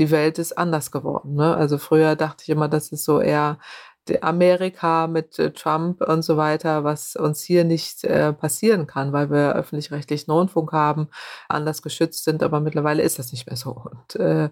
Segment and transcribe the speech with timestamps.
[0.00, 1.34] die Welt ist anders geworden.
[1.34, 1.54] Ne?
[1.54, 3.58] Also früher dachte ich immer, das ist so eher
[4.22, 9.30] Amerika mit äh, Trump und so weiter, was uns hier nicht äh, passieren kann, weil
[9.30, 11.08] wir öffentlich-rechtlichen Rundfunk haben,
[11.48, 13.70] anders geschützt sind, aber mittlerweile ist das nicht mehr so.
[13.70, 14.50] Und äh,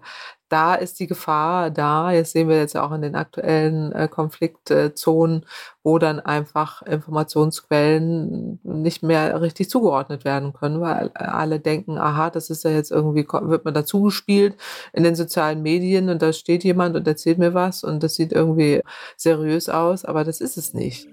[0.49, 2.11] da ist die Gefahr da.
[2.11, 5.45] Jetzt sehen wir jetzt auch in den aktuellen äh, Konfliktzonen,
[5.83, 12.49] wo dann einfach Informationsquellen nicht mehr richtig zugeordnet werden können, weil alle denken, aha, das
[12.49, 14.55] ist ja jetzt irgendwie, wird mir dazu gespielt
[14.91, 18.33] in den sozialen Medien und da steht jemand und erzählt mir was und das sieht
[18.33, 18.81] irgendwie
[19.15, 21.07] seriös aus, aber das ist es nicht.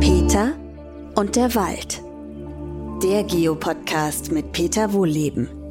[0.00, 0.52] Peter
[1.16, 2.02] und der Wald.
[3.02, 5.61] Der Geopodcast mit Peter Wohlleben.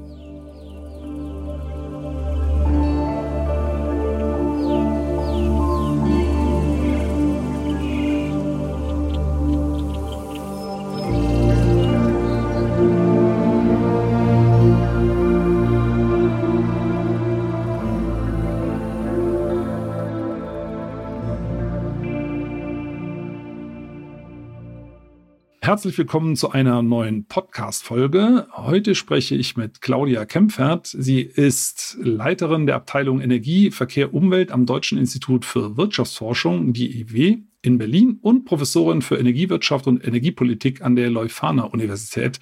[25.72, 28.46] Herzlich willkommen zu einer neuen Podcast-Folge.
[28.52, 30.88] Heute spreche ich mit Claudia Kempfert.
[30.88, 37.78] Sie ist Leiterin der Abteilung Energie, Verkehr, Umwelt am Deutschen Institut für Wirtschaftsforschung, DIW, in
[37.78, 42.42] Berlin und Professorin für Energiewirtschaft und Energiepolitik an der Leuphana Universität.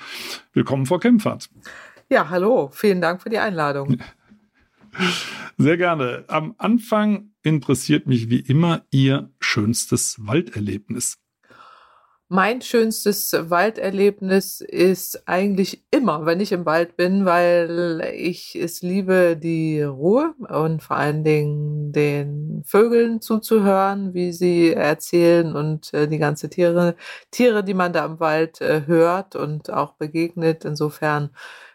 [0.54, 1.52] Willkommen, Frau Kempfert.
[2.10, 2.72] Ja, hallo.
[2.74, 3.98] Vielen Dank für die Einladung.
[5.60, 6.24] Sehr gerne.
[6.30, 11.20] Am Anfang interessiert mich wie immer Ihr schönstes Walderlebnis.
[12.32, 19.36] Mein schönstes Walderlebnis ist eigentlich immer, wenn ich im Wald bin, weil ich es liebe,
[19.36, 26.20] die Ruhe und vor allen Dingen den Vögeln zuzuhören, wie sie erzählen und äh, die
[26.20, 26.96] ganze Tiere,
[27.32, 30.66] Tiere, die man da im Wald äh, hört und auch begegnet.
[30.66, 31.32] Insofern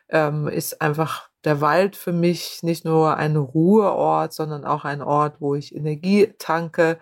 [0.09, 5.41] ähm, ist einfach der Wald für mich nicht nur ein Ruheort, sondern auch ein Ort,
[5.41, 6.99] wo ich Energie tanke,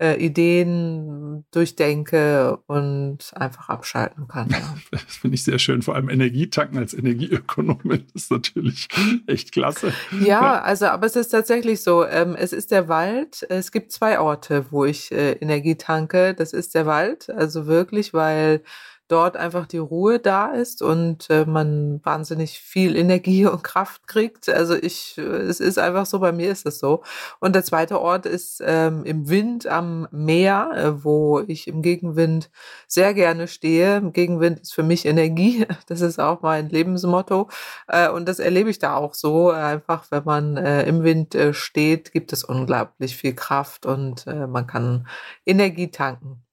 [0.00, 4.48] äh, Ideen durchdenke und einfach abschalten kann.
[4.50, 4.58] Ja.
[4.90, 5.82] Das finde ich sehr schön.
[5.82, 8.88] Vor allem Energietanken als Energieökonomin ist natürlich
[9.26, 9.92] echt klasse.
[10.20, 12.04] Ja, also, aber es ist tatsächlich so.
[12.04, 13.46] Ähm, es ist der Wald.
[13.48, 16.34] Es gibt zwei Orte, wo ich äh, Energie tanke.
[16.34, 18.62] Das ist der Wald, also wirklich, weil
[19.10, 24.48] dort einfach die Ruhe da ist und äh, man wahnsinnig viel Energie und Kraft kriegt.
[24.48, 27.02] Also ich, äh, es ist einfach so, bei mir ist es so.
[27.40, 32.50] Und der zweite Ort ist ähm, im Wind am Meer, äh, wo ich im Gegenwind
[32.86, 33.96] sehr gerne stehe.
[33.96, 35.66] Im Gegenwind ist für mich Energie.
[35.86, 37.48] Das ist auch mein Lebensmotto.
[37.88, 39.50] Äh, und das erlebe ich da auch so.
[39.50, 44.66] Einfach, wenn man äh, im Wind äh, steht, gibt es unglaublich viel Kraft und man
[44.66, 45.08] kann
[45.46, 46.44] Energie tanken.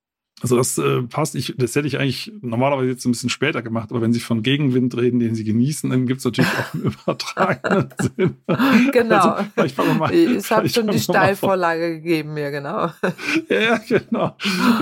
[0.41, 1.33] Also das äh, passt.
[1.33, 4.43] Ich, das hätte ich eigentlich normalerweise jetzt ein bisschen später gemacht, aber wenn Sie von
[4.43, 8.35] Gegenwind reden, den Sie genießen, dann gibt es natürlich auch im übertragenen Sinn.
[8.91, 9.39] Genau.
[9.55, 12.91] Also, mal, ich habe schon die Steilvorlage gegeben, mir genau.
[13.49, 14.35] Ja, genau.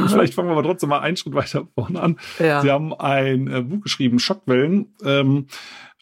[0.08, 2.20] vielleicht fangen wir aber trotzdem mal einen Schritt weiter vorne an.
[2.38, 2.62] Ja.
[2.62, 4.94] Sie haben ein äh, Buch geschrieben, Schockwellen.
[5.06, 5.48] Ähm,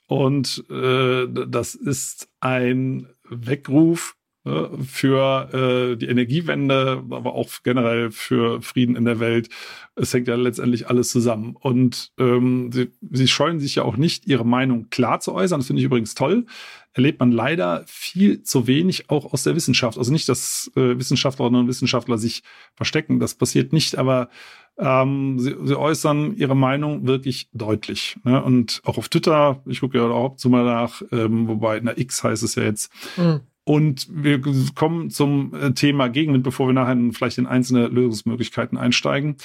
[0.08, 4.16] und äh, das ist ein Weckruf
[4.46, 9.48] für äh, die Energiewende, aber auch generell für Frieden in der Welt.
[9.96, 11.56] Es hängt ja letztendlich alles zusammen.
[11.58, 15.62] Und ähm, sie, sie scheuen sich ja auch nicht, ihre Meinung klar zu äußern.
[15.62, 16.46] Das finde ich übrigens toll.
[16.92, 19.98] Erlebt man leider viel zu wenig auch aus der Wissenschaft.
[19.98, 22.44] Also nicht, dass äh, Wissenschaftlerinnen und Wissenschaftler sich
[22.76, 23.20] verstecken.
[23.20, 24.30] Das passiert nicht, aber
[24.78, 28.18] ähm, sie, sie äußern ihre Meinung wirklich deutlich.
[28.26, 28.44] Ne?
[28.44, 32.24] Und auch auf Twitter, ich gucke ja auch zu mal nach, ähm, wobei der X
[32.26, 34.42] heißt es ja jetzt, mhm und wir
[34.76, 39.38] kommen zum äh, Thema Gegenwind, bevor wir nachher vielleicht in einzelne Lösungsmöglichkeiten einsteigen.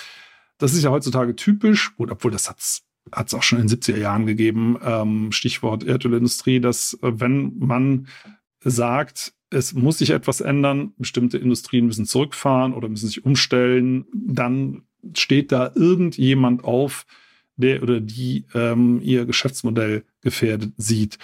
[0.58, 3.96] Das ist ja heutzutage typisch, gut, obwohl das hat es auch schon in den 70er
[3.96, 8.08] Jahren gegeben, ähm, Stichwort Erdölindustrie, dass äh, wenn man
[8.60, 14.82] sagt, es muss sich etwas ändern, bestimmte Industrien müssen zurückfahren oder müssen sich umstellen, dann
[15.14, 17.06] steht da irgendjemand auf,
[17.56, 21.18] der oder die ähm, ihr Geschäftsmodell gefährdet sieht.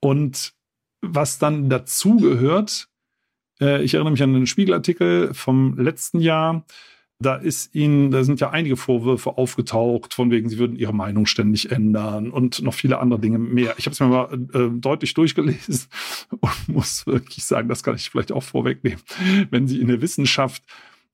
[0.00, 0.54] Und
[1.02, 2.88] was dann dazu gehört,
[3.60, 6.64] äh, ich erinnere mich an einen Spiegelartikel vom letzten Jahr.
[7.18, 11.26] Da ist ihnen, da sind ja einige Vorwürfe aufgetaucht, von wegen, sie würden ihre Meinung
[11.26, 13.74] ständig ändern und noch viele andere Dinge mehr.
[13.78, 15.86] Ich habe es mir mal äh, deutlich durchgelesen
[16.30, 19.00] und muss wirklich sagen, das kann ich vielleicht auch vorwegnehmen.
[19.50, 20.64] Wenn sie in der Wissenschaft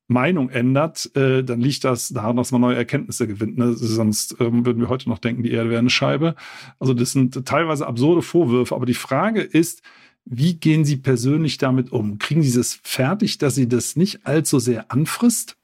[0.09, 3.59] Meinung ändert, äh, dann liegt das daran, dass man neue Erkenntnisse gewinnt.
[3.59, 3.75] Ne?
[3.75, 6.35] Sonst ähm, würden wir heute noch denken, die Erde wäre eine Scheibe.
[6.79, 8.75] Also das sind teilweise absurde Vorwürfe.
[8.75, 9.83] Aber die Frage ist,
[10.25, 12.19] wie gehen Sie persönlich damit um?
[12.19, 15.59] Kriegen Sie es fertig, dass Sie das nicht allzu sehr anfrisst?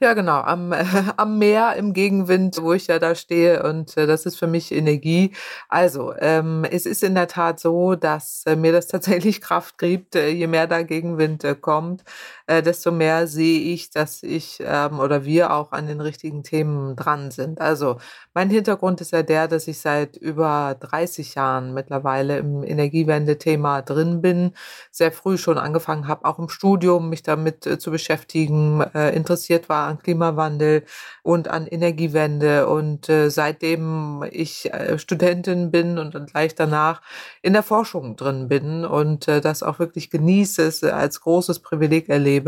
[0.00, 0.84] Ja, genau, am, äh,
[1.16, 4.72] am Meer im Gegenwind, wo ich ja da stehe und äh, das ist für mich
[4.72, 5.32] Energie.
[5.68, 10.16] Also, ähm, es ist in der Tat so, dass äh, mir das tatsächlich Kraft gibt,
[10.16, 12.04] äh, je mehr da Gegenwind äh, kommt,
[12.50, 16.96] äh, desto mehr sehe ich, dass ich ähm, oder wir auch an den richtigen Themen
[16.96, 17.60] dran sind.
[17.60, 17.98] Also,
[18.34, 24.20] mein Hintergrund ist ja der, dass ich seit über 30 Jahren mittlerweile im Energiewende-Thema drin
[24.20, 24.52] bin,
[24.90, 29.68] sehr früh schon angefangen habe, auch im Studium mich damit äh, zu beschäftigen, äh, interessiert
[29.68, 30.84] war an Klimawandel
[31.22, 32.66] und an Energiewende.
[32.68, 37.00] Und äh, seitdem ich äh, Studentin bin und gleich danach
[37.42, 42.08] in der Forschung drin bin und äh, das auch wirklich genieße, es als großes Privileg
[42.08, 42.39] erlebe,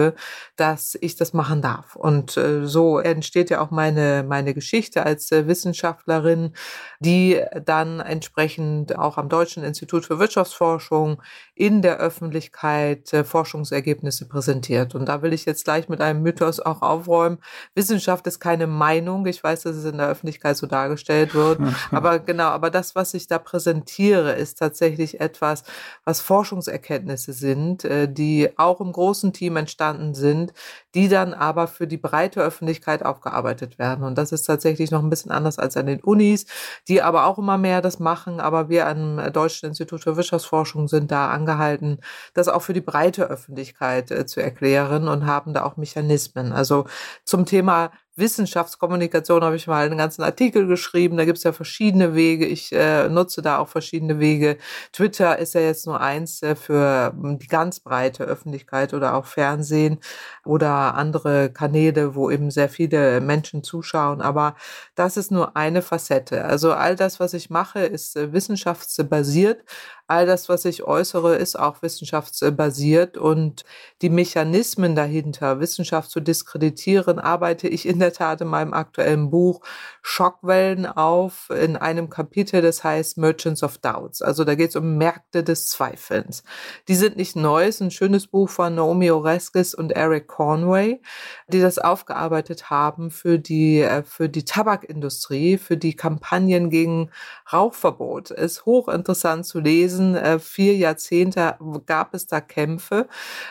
[0.56, 1.96] dass ich das machen darf.
[1.96, 6.54] Und äh, so entsteht ja auch meine, meine Geschichte als äh, Wissenschaftlerin,
[7.00, 11.22] die dann entsprechend auch am Deutschen Institut für Wirtschaftsforschung
[11.54, 14.94] in der Öffentlichkeit äh, Forschungsergebnisse präsentiert.
[14.94, 17.38] Und da will ich jetzt gleich mit einem Mythos auch aufräumen.
[17.74, 19.26] Wissenschaft ist keine Meinung.
[19.26, 21.60] Ich weiß, dass es in der Öffentlichkeit so dargestellt wird.
[21.90, 25.64] aber genau, aber das, was ich da präsentiere, ist tatsächlich etwas,
[26.04, 29.81] was Forschungserkenntnisse sind, die auch im großen Team entstanden
[30.14, 30.52] sind,
[30.94, 34.04] die dann aber für die breite Öffentlichkeit aufgearbeitet werden.
[34.04, 36.46] Und das ist tatsächlich noch ein bisschen anders als an den Unis,
[36.88, 38.40] die aber auch immer mehr das machen.
[38.40, 41.98] Aber wir am Deutschen Institut für Wirtschaftsforschung sind da angehalten,
[42.34, 46.52] das auch für die breite Öffentlichkeit äh, zu erklären und haben da auch Mechanismen.
[46.52, 46.86] Also
[47.24, 51.16] zum Thema Wissenschaftskommunikation habe ich mal einen ganzen Artikel geschrieben.
[51.16, 52.46] Da gibt es ja verschiedene Wege.
[52.46, 54.58] Ich äh, nutze da auch verschiedene Wege.
[54.92, 59.24] Twitter ist ja jetzt nur eins äh, für hm, die ganz breite Öffentlichkeit oder auch
[59.24, 59.98] Fernsehen
[60.44, 64.20] oder andere Kanäle, wo eben sehr viele Menschen zuschauen.
[64.20, 64.56] Aber
[64.94, 66.44] das ist nur eine Facette.
[66.44, 69.64] Also all das, was ich mache, ist äh, wissenschaftsbasiert.
[70.12, 73.64] All das, was ich äußere, ist auch wissenschaftsbasiert und
[74.02, 79.62] die Mechanismen dahinter, Wissenschaft zu diskreditieren, arbeite ich in der Tat in meinem aktuellen Buch
[80.02, 84.20] Schockwellen auf in einem Kapitel, das heißt Merchants of Doubts.
[84.20, 86.42] Also da geht es um Märkte des Zweifelns.
[86.88, 91.00] Die sind nicht neu, es ist ein schönes Buch von Naomi Oreskes und Eric Conway,
[91.48, 97.10] die das aufgearbeitet haben für die, äh, für die Tabakindustrie, für die Kampagnen gegen
[97.50, 98.30] Rauchverbot.
[98.30, 100.01] Ist hochinteressant zu lesen.
[100.14, 101.56] Äh, vier Jahrzehnte
[101.86, 103.08] gab es da Kämpfe,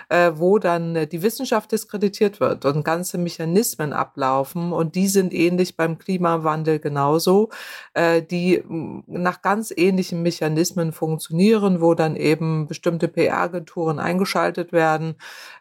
[0.09, 5.75] äh, wo dann die Wissenschaft diskreditiert wird und ganze Mechanismen ablaufen und die sind ähnlich
[5.75, 7.49] beim Klimawandel genauso,
[7.97, 8.63] die
[9.07, 15.15] nach ganz ähnlichen Mechanismen funktionieren, wo dann eben bestimmte PR-Agenturen eingeschaltet werden,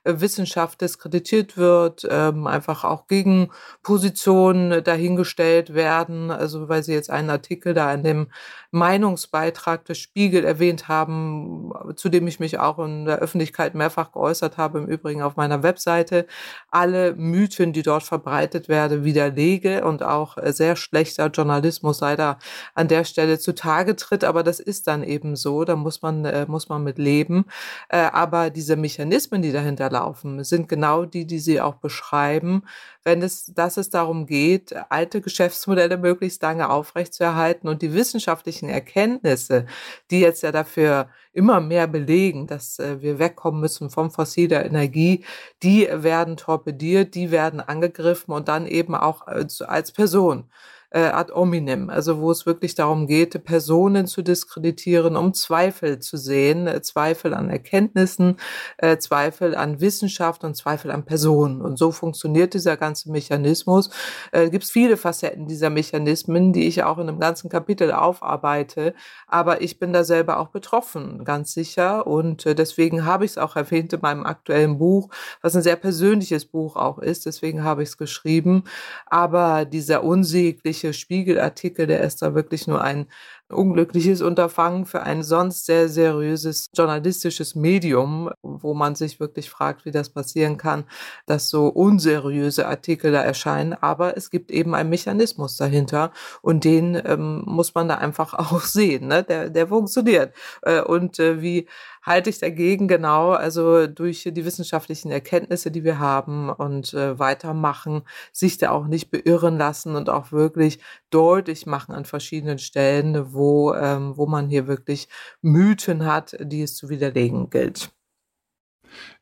[0.05, 6.31] Wissenschaft diskreditiert wird, ähm, einfach auch Gegenpositionen dahingestellt werden.
[6.31, 8.27] Also weil Sie jetzt einen Artikel da in dem
[8.71, 14.57] Meinungsbeitrag des Spiegel erwähnt haben, zu dem ich mich auch in der Öffentlichkeit mehrfach geäußert
[14.57, 16.27] habe, im Übrigen auf meiner Webseite,
[16.71, 22.39] alle Mythen, die dort verbreitet werden, widerlege und auch sehr schlechter Journalismus leider
[22.75, 24.25] an der Stelle zutage tritt.
[24.25, 27.45] Aber das ist dann eben so, da muss man, äh, muss man mit leben.
[27.89, 32.63] Äh, aber diese Mechanismen, die dahinter laufen, sind genau die, die Sie auch beschreiben,
[33.03, 39.67] wenn es, dass es darum geht, alte Geschäftsmodelle möglichst lange aufrechtzuerhalten und die wissenschaftlichen Erkenntnisse,
[40.11, 45.25] die jetzt ja dafür immer mehr belegen, dass äh, wir wegkommen müssen von fossiler Energie,
[45.63, 50.45] die werden torpediert, die werden angegriffen und dann eben auch als, als Person
[50.91, 56.17] äh, ad hominem, also wo es wirklich darum geht, Personen zu diskreditieren, um Zweifel zu
[56.17, 58.37] sehen, äh, Zweifel an Erkenntnissen,
[58.79, 61.63] äh, Zweifel an Wissenschaft und Zweifel an Personen.
[61.63, 63.91] Und so funktioniert dieser ganze Mechanismus.
[64.33, 68.95] Äh, Gibt viele Facetten dieser Mechanismen, die ich auch in einem ganzen Kapitel aufarbeite,
[69.29, 72.07] aber ich bin da selber auch betroffen, ganz sicher.
[72.07, 75.09] Und äh, deswegen habe ich es auch erwähnt in meinem aktuellen Buch,
[75.41, 77.27] was ein sehr persönliches Buch auch ist.
[77.27, 78.65] Deswegen habe ich es geschrieben.
[79.07, 83.07] Aber dieser unsägliche unglückliche Spiegelartikel, der ist da wirklich nur ein
[83.49, 89.91] unglückliches Unterfangen für ein sonst sehr seriöses journalistisches Medium, wo man sich wirklich fragt, wie
[89.91, 90.85] das passieren kann,
[91.27, 93.75] dass so unseriöse Artikel da erscheinen.
[93.75, 98.63] Aber es gibt eben einen Mechanismus dahinter und den ähm, muss man da einfach auch
[98.63, 99.09] sehen.
[99.09, 99.25] Ne?
[99.25, 100.35] Der, der funktioniert.
[100.63, 101.69] Äh, und äh, wie
[102.03, 108.03] halte ich dagegen genau, also durch die wissenschaftlichen Erkenntnisse, die wir haben und äh, weitermachen,
[108.33, 110.79] sich da auch nicht beirren lassen und auch wirklich
[111.11, 115.09] deutlich machen an verschiedenen Stellen, wo, ähm, wo man hier wirklich
[115.43, 117.91] Mythen hat, die es zu widerlegen gilt.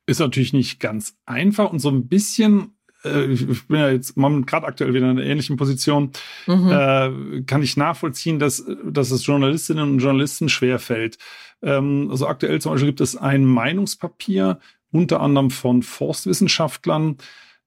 [0.07, 4.93] Ist natürlich nicht ganz einfach und so ein bisschen ich bin ja jetzt gerade aktuell
[4.93, 6.11] wieder in einer ähnlichen Position,
[6.47, 6.71] mhm.
[6.71, 11.19] äh, kann ich nachvollziehen, dass, dass es Journalistinnen und Journalisten schwerfällt.
[11.63, 14.59] Ähm, also aktuell zum Beispiel gibt es ein Meinungspapier,
[14.91, 17.19] unter anderem von Forstwissenschaftlern,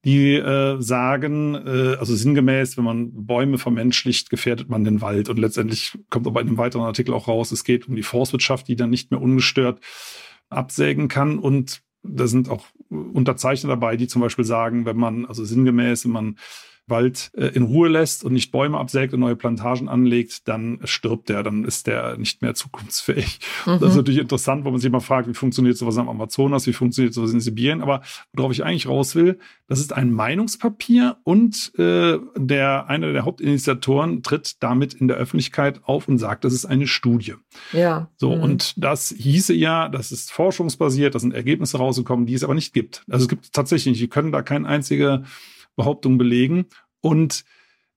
[0.03, 5.29] die äh, sagen, äh, also sinngemäß, wenn man Bäume vermenschlicht, gefährdet man den Wald.
[5.29, 8.67] Und letztendlich kommt aber in einem weiteren Artikel auch raus, es geht um die Forstwirtschaft,
[8.67, 9.79] die dann nicht mehr ungestört
[10.49, 11.37] absägen kann.
[11.37, 16.11] Und da sind auch Unterzeichner dabei, die zum Beispiel sagen, wenn man, also sinngemäß, wenn
[16.11, 16.37] man
[16.87, 21.29] Wald äh, in Ruhe lässt und nicht Bäume absägt und neue Plantagen anlegt, dann stirbt
[21.29, 23.39] der, dann ist der nicht mehr zukunftsfähig.
[23.65, 23.79] Mhm.
[23.79, 26.73] Das ist natürlich interessant, wo man sich mal fragt, wie funktioniert sowas am Amazonas, wie
[26.73, 27.81] funktioniert sowas in Sibirien.
[27.81, 28.01] Aber
[28.33, 34.21] worauf ich eigentlich raus will, das ist ein Meinungspapier und äh, der einer der Hauptinitiatoren
[34.21, 37.35] tritt damit in der Öffentlichkeit auf und sagt, das ist eine Studie.
[37.71, 38.09] Ja.
[38.17, 38.43] So, mhm.
[38.43, 42.73] und das hieße ja, das ist forschungsbasiert, da sind Ergebnisse rausgekommen, die es aber nicht
[42.73, 43.03] gibt.
[43.09, 45.23] Also es gibt tatsächlich, die können da keine einzige
[45.75, 46.65] Behauptung belegen.
[47.01, 47.43] Und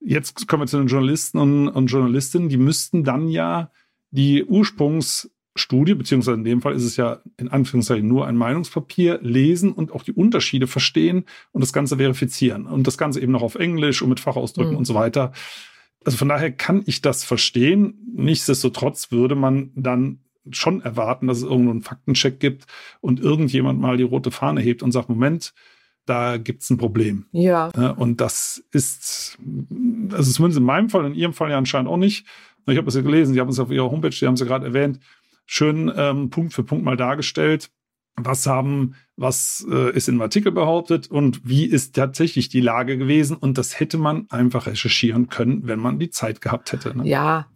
[0.01, 3.71] jetzt kommen wir zu den Journalisten und, und Journalistinnen, die müssten dann ja
[4.11, 9.73] die Ursprungsstudie, beziehungsweise in dem Fall ist es ja in Anführungszeichen nur ein Meinungspapier, lesen
[9.73, 12.67] und auch die Unterschiede verstehen und das Ganze verifizieren.
[12.67, 14.79] Und das Ganze eben noch auf Englisch und mit Fachausdrücken mhm.
[14.79, 15.33] und so weiter.
[16.05, 17.99] Also von daher kann ich das verstehen.
[18.15, 22.67] Nichtsdestotrotz würde man dann schon erwarten, dass es irgendwo einen Faktencheck gibt
[23.01, 25.55] und irgendjemand mal die rote Fahne hebt und sagt, Moment,
[26.07, 27.27] da gibt es ein Problem.
[27.33, 27.69] Ja.
[27.97, 29.39] Und das ist,
[30.13, 32.27] also zumindest in meinem Fall, in Ihrem Fall ja anscheinend auch nicht.
[32.67, 34.47] Ich habe es ja gelesen, Sie haben es auf Ihrer Homepage, Sie haben es ja
[34.47, 35.01] gerade erwähnt,
[35.47, 37.71] schön ähm, Punkt für Punkt mal dargestellt.
[38.17, 43.37] Was haben, was äh, ist im Artikel behauptet und wie ist tatsächlich die Lage gewesen?
[43.37, 46.97] Und das hätte man einfach recherchieren können, wenn man die Zeit gehabt hätte.
[46.97, 47.09] Ne?
[47.09, 47.49] Ja,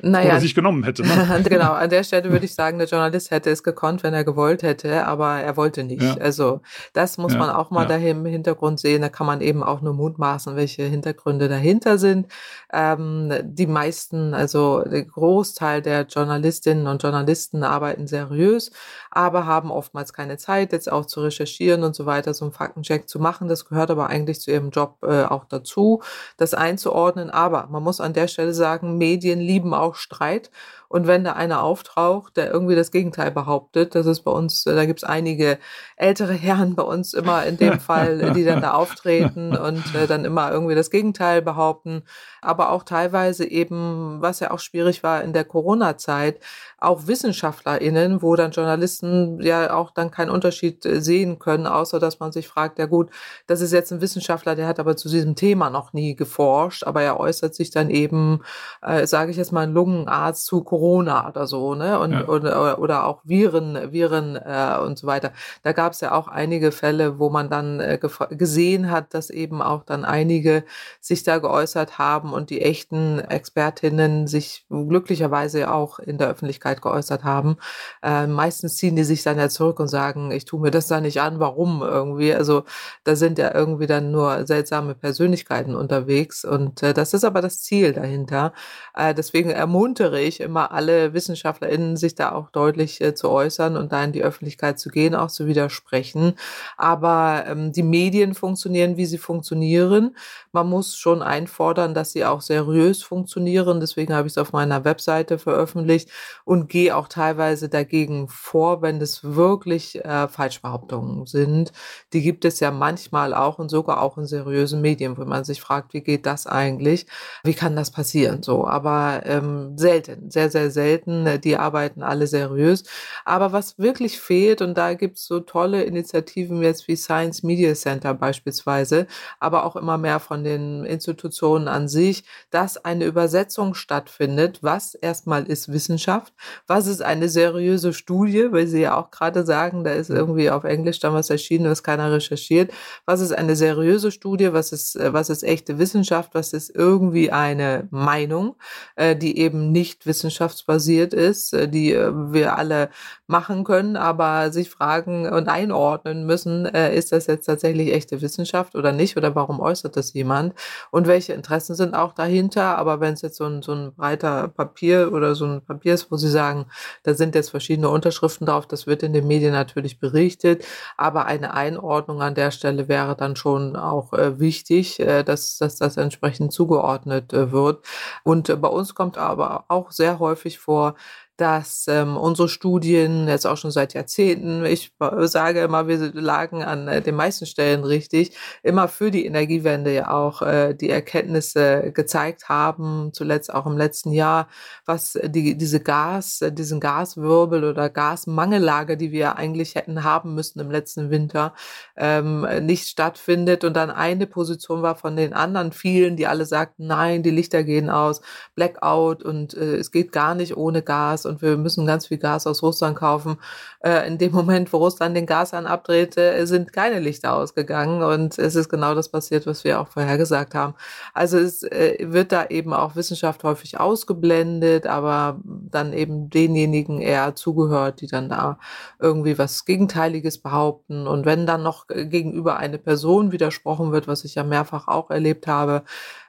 [0.00, 1.02] naja, oder sich genommen hätte.
[1.02, 1.42] Ne?
[1.48, 4.62] genau, an der Stelle würde ich sagen, der Journalist hätte es gekonnt, wenn er gewollt
[4.62, 6.02] hätte, aber er wollte nicht.
[6.02, 6.16] Ja.
[6.18, 6.60] Also
[6.92, 7.88] das muss ja, man auch mal ja.
[7.88, 9.02] dahin im Hintergrund sehen.
[9.02, 12.26] Da kann man eben auch nur mutmaßen, welche Hintergründe dahinter sind.
[12.72, 18.70] Ähm, die meisten, also der Großteil der Journalistinnen und Journalisten arbeiten seriös,
[19.18, 23.08] aber haben oftmals keine Zeit, jetzt auch zu recherchieren und so weiter, so einen Faktencheck
[23.08, 23.48] zu machen.
[23.48, 26.02] Das gehört aber eigentlich zu ihrem Job äh, auch dazu,
[26.36, 27.28] das einzuordnen.
[27.28, 30.52] Aber man muss an der Stelle sagen, Medien lieben auch Streit.
[30.88, 34.86] Und wenn da einer auftaucht, der irgendwie das Gegenteil behauptet, das ist bei uns, da
[34.86, 35.58] gibt es einige
[35.96, 40.24] ältere Herren bei uns immer in dem Fall, die dann da auftreten und äh, dann
[40.24, 42.04] immer irgendwie das Gegenteil behaupten.
[42.40, 46.40] Aber auch teilweise eben, was ja auch schwierig war in der Corona-Zeit,
[46.78, 52.18] auch WissenschaftlerInnen, wo dann Journalisten ja auch dann keinen Unterschied äh, sehen können, außer dass
[52.18, 53.10] man sich fragt, ja gut,
[53.46, 57.02] das ist jetzt ein Wissenschaftler, der hat aber zu diesem Thema noch nie geforscht, aber
[57.02, 58.40] er äußert sich dann eben,
[58.80, 61.98] äh, sage ich jetzt mal, ein Lungenarzt zu Corona oder so, ne?
[61.98, 62.26] Und, ja.
[62.26, 65.32] oder, oder auch Viren, Viren äh, und so weiter.
[65.62, 67.98] Da gab es ja auch einige Fälle, wo man dann äh,
[68.30, 70.64] gesehen hat, dass eben auch dann einige
[71.00, 76.82] sich da geäußert haben und die echten Expertinnen sich glücklicherweise auch in der Öffentlichkeit Öffentlichkeit
[76.82, 77.56] geäußert haben.
[78.02, 81.00] Äh, meistens ziehen die sich dann ja zurück und sagen, ich tue mir das da
[81.00, 82.34] nicht an, warum irgendwie.
[82.34, 82.64] Also
[83.04, 87.60] da sind ja irgendwie dann nur seltsame Persönlichkeiten unterwegs und äh, das ist aber das
[87.62, 88.52] Ziel dahinter.
[88.94, 93.92] Äh, deswegen ermuntere ich immer alle WissenschaftlerInnen, sich da auch deutlich äh, zu äußern und
[93.92, 96.34] da in die Öffentlichkeit zu gehen, auch zu widersprechen.
[96.76, 100.16] Aber ähm, die Medien funktionieren, wie sie funktionieren.
[100.52, 103.80] Man muss schon einfordern, dass sie auch seriös funktionieren.
[103.80, 106.10] Deswegen habe ich es auf meiner Webseite veröffentlicht
[106.44, 111.72] und gehe auch teilweise dagegen vor, wenn es wirklich äh, Falschbehauptungen sind.
[112.12, 115.60] Die gibt es ja manchmal auch und sogar auch in seriösen Medien, wo man sich
[115.60, 117.06] fragt, wie geht das eigentlich?
[117.44, 118.42] Wie kann das passieren?
[118.42, 121.26] So, aber ähm, selten, sehr, sehr selten.
[121.26, 122.84] Äh, die arbeiten alle seriös.
[123.24, 127.74] Aber was wirklich fehlt, und da gibt es so tolle Initiativen jetzt wie Science Media
[127.74, 129.06] Center beispielsweise,
[129.40, 135.44] aber auch immer mehr von den Institutionen an sich, dass eine Übersetzung stattfindet, was erstmal
[135.44, 136.32] ist Wissenschaft,
[136.66, 140.64] was ist eine seriöse Studie, weil Sie ja auch gerade sagen, da ist irgendwie auf
[140.64, 142.72] Englisch dann was erschienen, was keiner recherchiert.
[143.06, 144.52] Was ist eine seriöse Studie?
[144.52, 146.34] Was ist, was ist echte Wissenschaft?
[146.34, 148.56] Was ist irgendwie eine Meinung,
[148.96, 150.06] äh, die eben nicht
[150.48, 152.90] wissenschaftsbasiert ist, äh, die wir alle
[153.26, 158.92] machen können, aber sich fragen und einordnen müssen, ist das jetzt tatsächlich echte Wissenschaft oder
[158.92, 159.18] nicht?
[159.18, 160.54] Oder warum äußert das jemand?
[160.90, 162.78] Und welche Interessen sind auch dahinter?
[162.78, 166.10] Aber wenn es jetzt so ein, so ein breiter Papier oder so ein Papier ist,
[166.10, 166.66] wo Sie sagen,
[167.02, 168.66] da sind jetzt verschiedene Unterschriften drauf.
[168.66, 170.64] Das wird in den Medien natürlich berichtet,
[170.96, 175.76] aber eine Einordnung an der Stelle wäre dann schon auch äh, wichtig, äh, dass, dass
[175.76, 177.84] das entsprechend zugeordnet äh, wird.
[178.24, 180.96] Und äh, bei uns kommt aber auch sehr häufig vor,
[181.38, 186.88] dass ähm, unsere Studien jetzt auch schon seit Jahrzehnten, ich sage immer, wir lagen an
[186.88, 192.48] äh, den meisten Stellen richtig, immer für die Energiewende ja auch äh, die Erkenntnisse gezeigt
[192.48, 194.48] haben, zuletzt auch im letzten Jahr,
[194.84, 200.72] was die, diese Gas, diesen Gaswirbel oder Gasmangellage, die wir eigentlich hätten haben müssen im
[200.72, 201.54] letzten Winter,
[201.96, 203.62] ähm, nicht stattfindet.
[203.62, 207.62] Und dann eine Position war von den anderen vielen, die alle sagten, nein, die Lichter
[207.62, 208.22] gehen aus,
[208.56, 212.46] Blackout und äh, es geht gar nicht ohne Gas und wir müssen ganz viel Gas
[212.46, 213.36] aus Russland kaufen.
[213.80, 218.56] Äh, in dem Moment, wo Russland den Gashahn abdrehte, sind keine Lichter ausgegangen und es
[218.56, 220.74] ist genau das passiert, was wir auch vorher gesagt haben.
[221.14, 227.36] Also es äh, wird da eben auch Wissenschaft häufig ausgeblendet, aber dann eben denjenigen eher
[227.36, 228.58] zugehört, die dann da
[228.98, 231.06] irgendwie was Gegenteiliges behaupten.
[231.06, 235.46] Und wenn dann noch gegenüber eine Person widersprochen wird, was ich ja mehrfach auch erlebt
[235.46, 235.82] habe,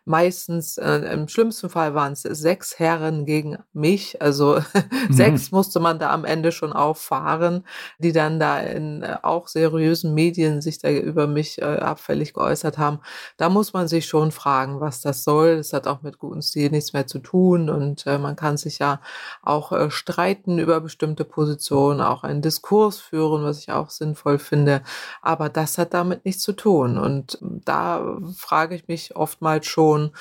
[0.10, 4.20] meistens, äh, im schlimmsten Fall waren es sechs Herren gegen mich.
[4.24, 4.60] Also
[5.08, 5.14] mhm.
[5.14, 7.64] sechs musste man da am Ende schon auffahren,
[8.00, 12.80] die dann da in äh, auch seriösen Medien sich da über mich äh, abfällig geäußert
[12.80, 13.02] haben.
[13.38, 15.58] Da muss man sich schon fragen, was das soll.
[15.58, 18.80] Das hat auch mit gutem Stil nichts mehr zu tun und äh, man kann sich
[18.80, 19.02] ja
[19.44, 24.82] auch äh, streiten über bestimmte Positionen, auch einen Diskurs führen, was ich auch sinnvoll finde.
[25.22, 26.98] Aber das hat damit nichts zu tun.
[26.98, 30.12] Und da frage ich mich oftmals schon, schon,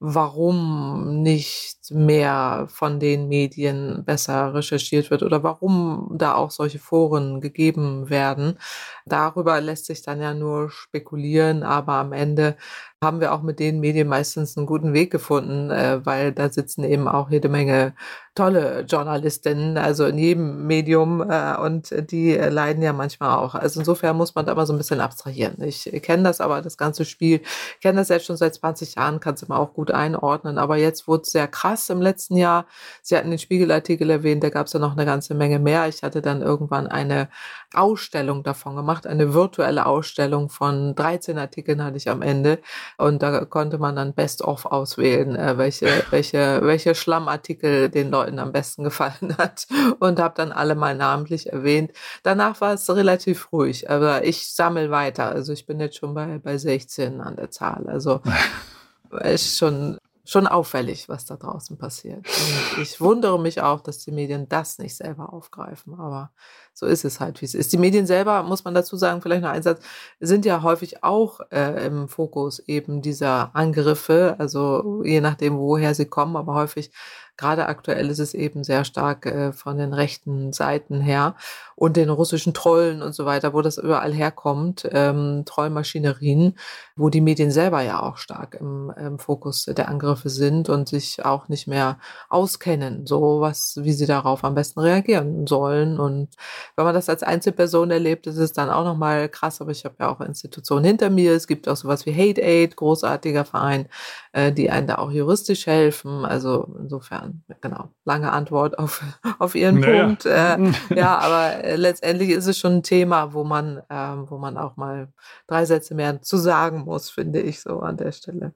[0.00, 7.40] warum nicht mehr von den Medien besser recherchiert wird oder warum da auch solche Foren
[7.40, 8.58] gegeben werden.
[9.06, 12.56] Darüber lässt sich dann ja nur spekulieren, aber am Ende
[13.02, 16.82] haben wir auch mit den Medien meistens einen guten Weg gefunden, äh, weil da sitzen
[16.82, 17.94] eben auch jede Menge
[18.34, 23.54] tolle Journalistinnen, also in jedem Medium äh, und die leiden ja manchmal auch.
[23.54, 25.62] Also insofern muss man da mal so ein bisschen abstrahieren.
[25.62, 27.40] Ich kenne das aber, das ganze Spiel,
[27.80, 31.06] kenne das jetzt schon seit 20 Jahren, kann es immer auch gut einordnen, aber jetzt
[31.06, 32.66] wurde es sehr krass im letzten Jahr.
[33.02, 35.88] Sie hatten den Spiegelartikel erwähnt, da gab es ja noch eine ganze Menge mehr.
[35.88, 37.28] Ich hatte dann irgendwann eine
[37.74, 42.58] Ausstellung davon gemacht, eine virtuelle Ausstellung von 13 Artikeln hatte ich am Ende
[42.96, 48.52] und da konnte man dann Best-of auswählen, äh, welche, welche, welche Schlammartikel den Leuten am
[48.52, 49.66] besten gefallen hat
[49.98, 51.92] und habe dann alle mal namentlich erwähnt.
[52.22, 55.28] Danach war es relativ ruhig, aber ich sammle weiter.
[55.28, 57.86] Also ich bin jetzt schon bei, bei 16 an der Zahl.
[57.88, 58.20] Also
[59.22, 62.18] ist schon schon auffällig, was da draußen passiert.
[62.18, 65.94] Und ich wundere mich auch, dass die Medien das nicht selber aufgreifen.
[65.94, 66.32] Aber
[66.78, 67.72] so ist es halt, wie es ist.
[67.72, 69.82] Die Medien selber, muss man dazu sagen, vielleicht noch ein Satz,
[70.20, 76.06] sind ja häufig auch äh, im Fokus eben dieser Angriffe, also je nachdem, woher sie
[76.06, 76.92] kommen, aber häufig
[77.38, 81.36] gerade aktuell ist es eben sehr stark äh, von den rechten Seiten her
[81.76, 86.58] und den russischen Trollen und so weiter, wo das überall herkommt, ähm, Trollmaschinerien,
[86.96, 91.24] wo die Medien selber ja auch stark im, im Fokus der Angriffe sind und sich
[91.24, 91.98] auch nicht mehr
[92.28, 96.00] auskennen, so was, wie sie darauf am besten reagieren sollen.
[96.00, 96.30] Und
[96.76, 99.96] wenn man das als Einzelperson erlebt, ist es dann auch nochmal krass, aber ich habe
[100.00, 101.32] ja auch Institutionen hinter mir.
[101.32, 103.86] Es gibt auch sowas wie Hate Aid, großartiger Verein,
[104.32, 106.24] äh, die einen da auch juristisch helfen.
[106.24, 109.02] Also insofern, genau, lange Antwort auf,
[109.38, 110.04] auf Ihren naja.
[110.04, 110.26] Punkt.
[110.26, 110.58] Äh,
[110.94, 114.76] ja, aber äh, letztendlich ist es schon ein Thema, wo man, ähm, wo man auch
[114.76, 115.08] mal
[115.46, 118.52] drei Sätze mehr zu sagen muss, finde ich so an der Stelle.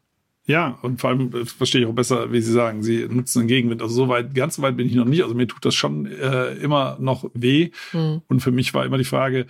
[0.46, 3.48] Ja, und vor allem äh, verstehe ich auch besser, wie Sie sagen, Sie nutzen den
[3.48, 3.82] Gegenwind.
[3.82, 5.22] Also so weit, ganz so weit bin ich noch nicht.
[5.22, 7.70] Also mir tut das schon äh, immer noch weh.
[7.92, 8.22] Mhm.
[8.28, 9.46] Und für mich war immer die Frage,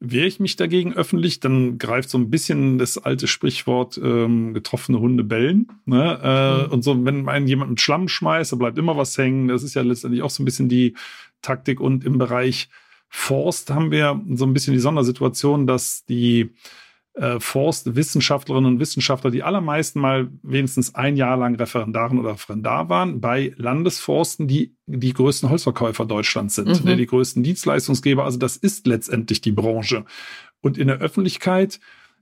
[0.00, 5.00] wehre ich mich dagegen öffentlich, dann greift so ein bisschen das alte Sprichwort ähm, getroffene
[5.00, 5.68] Hunde bellen.
[5.86, 6.20] Ne?
[6.22, 6.72] Äh, mhm.
[6.72, 9.48] Und so, wenn einen jemand mit Schlamm schmeißt, da bleibt immer was hängen.
[9.48, 10.94] Das ist ja letztendlich auch so ein bisschen die
[11.42, 11.80] Taktik.
[11.80, 12.68] Und im Bereich
[13.08, 16.50] Forst haben wir so ein bisschen die Sondersituation, dass die
[17.18, 23.20] äh, Forstwissenschaftlerinnen und Wissenschaftler die allermeisten mal wenigstens ein Jahr lang Referendaren oder Referendar waren
[23.20, 26.96] bei Landesforsten, die die größten Holzverkäufer Deutschlands sind, mhm.
[26.96, 28.24] die größten Dienstleistungsgeber.
[28.24, 30.04] Also das ist letztendlich die Branche.
[30.60, 31.80] Und in der Öffentlichkeit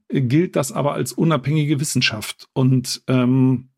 [0.08, 2.48] gilt das aber als unabhängige Wissenschaft.
[2.52, 3.68] Und ähm,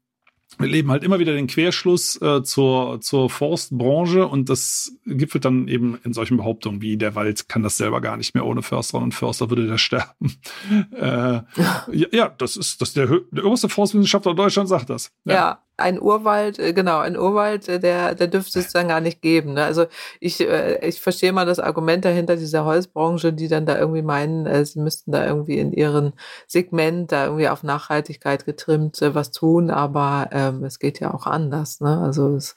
[0.58, 5.68] wir leben halt immer wieder den Querschluss äh, zur, zur Forstbranche und das gipfelt dann
[5.68, 9.08] eben in solchen Behauptungen wie der Wald kann das selber gar nicht mehr ohne Försterinnen
[9.08, 10.34] und Förster würde der sterben.
[10.92, 15.12] äh, ja, ja, das ist das der, der oberste Forstwissenschaftler Deutschland sagt das.
[15.24, 15.34] Ja.
[15.34, 19.22] ja ein Urwald, äh, genau, ein Urwald, äh, der, der dürfte es dann gar nicht
[19.22, 19.54] geben.
[19.54, 19.64] Ne?
[19.64, 19.86] Also
[20.20, 24.64] ich, äh, ich verstehe mal das Argument dahinter dieser Holzbranche, die dann da irgendwie meinen,
[24.64, 26.12] sie müssten da irgendwie in ihren
[26.46, 31.80] Segment da irgendwie auf Nachhaltigkeit getrimmt was tun, aber ähm, es geht ja auch anders.
[31.80, 31.98] Ne?
[31.98, 32.56] Also es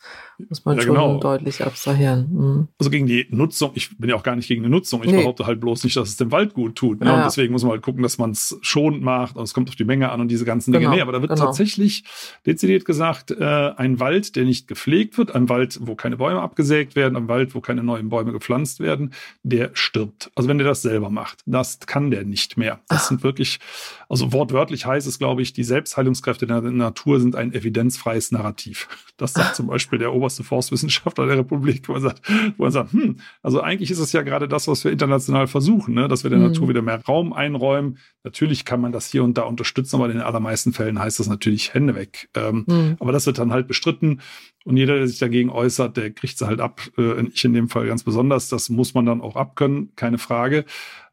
[0.49, 1.19] muss man ja, schon genau.
[1.19, 2.27] deutlich abstrahieren.
[2.31, 2.67] Mhm.
[2.79, 5.17] Also gegen die Nutzung, ich bin ja auch gar nicht gegen die Nutzung, ich nee.
[5.17, 7.01] behaupte halt bloß nicht, dass es dem Wald gut tut.
[7.01, 7.07] Ne?
[7.07, 7.17] Ja.
[7.17, 9.75] Und deswegen muss man halt gucken, dass man es schonend macht und es kommt auf
[9.75, 10.85] die Menge an und diese ganzen Dinge.
[10.85, 10.95] Genau.
[10.95, 11.45] Nee, aber da wird genau.
[11.45, 12.03] tatsächlich
[12.45, 16.41] dezidiert gesagt, sagt, äh, ein Wald, der nicht gepflegt wird, ein Wald, wo keine Bäume
[16.41, 20.31] abgesägt werden, ein Wald, wo keine neuen Bäume gepflanzt werden, der stirbt.
[20.35, 22.79] Also wenn der das selber macht, das kann der nicht mehr.
[22.87, 23.59] Das sind wirklich,
[24.07, 28.87] also wortwörtlich heißt es, glaube ich, die Selbstheilungskräfte der Natur sind ein evidenzfreies Narrativ.
[29.17, 32.21] Das sagt zum Beispiel der oberste Forstwissenschaftler der Republik, wo er sagt,
[32.57, 35.93] wo er sagt hm, also eigentlich ist es ja gerade das, was wir international versuchen,
[35.93, 36.07] ne?
[36.07, 36.47] dass wir der mhm.
[36.47, 37.97] Natur wieder mehr Raum einräumen.
[38.23, 41.27] Natürlich kann man das hier und da unterstützen, aber in den allermeisten Fällen heißt das
[41.27, 42.29] natürlich Hände weg.
[42.35, 42.95] Ähm, mhm.
[43.01, 44.21] Aber das wird dann halt bestritten.
[44.63, 46.81] Und jeder, der sich dagegen äußert, der kriegt sie halt ab.
[46.99, 48.47] Äh, ich in dem Fall ganz besonders.
[48.47, 50.65] Das muss man dann auch abkönnen, keine Frage.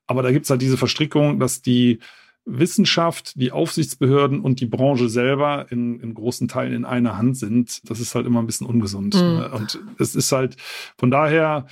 [0.06, 1.98] Aber da gibt's halt diese Verstrickung, dass die
[2.44, 7.80] Wissenschaft, die Aufsichtsbehörden und die Branche selber in, in großen Teilen in einer Hand sind.
[7.88, 9.14] Das ist halt immer ein bisschen ungesund.
[9.14, 9.20] Mhm.
[9.20, 9.50] Ne?
[9.50, 10.56] Und es ist halt
[10.98, 11.66] von daher,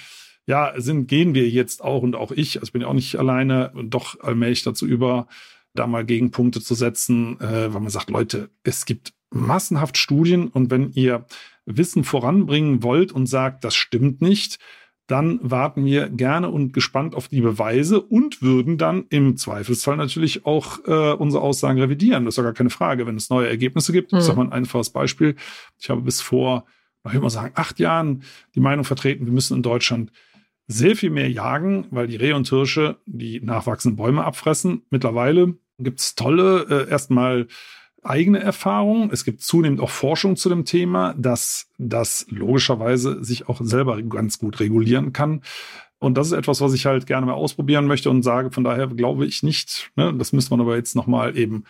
[0.47, 3.17] ja, sind, gehen wir jetzt auch und auch ich, also ich bin ja auch nicht
[3.17, 5.27] alleine, doch allmählich dazu über,
[5.75, 10.71] da mal Gegenpunkte zu setzen, äh, weil man sagt, Leute, es gibt massenhaft Studien und
[10.71, 11.27] wenn ihr
[11.65, 14.59] Wissen voranbringen wollt und sagt, das stimmt nicht,
[15.07, 20.47] dann warten wir gerne und gespannt auf die Beweise und würden dann im Zweifelsfall natürlich
[20.47, 22.25] auch äh, unsere Aussagen revidieren.
[22.25, 24.13] Das ist ja gar keine Frage, wenn es neue Ergebnisse gibt.
[24.13, 24.19] Mhm.
[24.19, 25.37] Ich sage mal ein einfaches Beispiel.
[25.79, 26.67] Ich habe bis vor,
[27.05, 28.23] ich würde mal sagen, acht Jahren
[28.57, 30.11] die Meinung vertreten, wir müssen in Deutschland
[30.67, 34.83] sehr viel mehr jagen, weil die Rehe und Hirsche die nachwachsenden Bäume abfressen.
[34.91, 37.47] Mittlerweile gibt es tolle, äh, erstmal
[38.09, 39.11] eigene Erfahrung.
[39.11, 44.39] Es gibt zunehmend auch Forschung zu dem Thema, dass das logischerweise sich auch selber ganz
[44.39, 45.43] gut regulieren kann.
[45.99, 48.87] Und das ist etwas, was ich halt gerne mal ausprobieren möchte und sage, von daher
[48.89, 51.65] glaube ich nicht, ne, das müsste man aber jetzt nochmal eben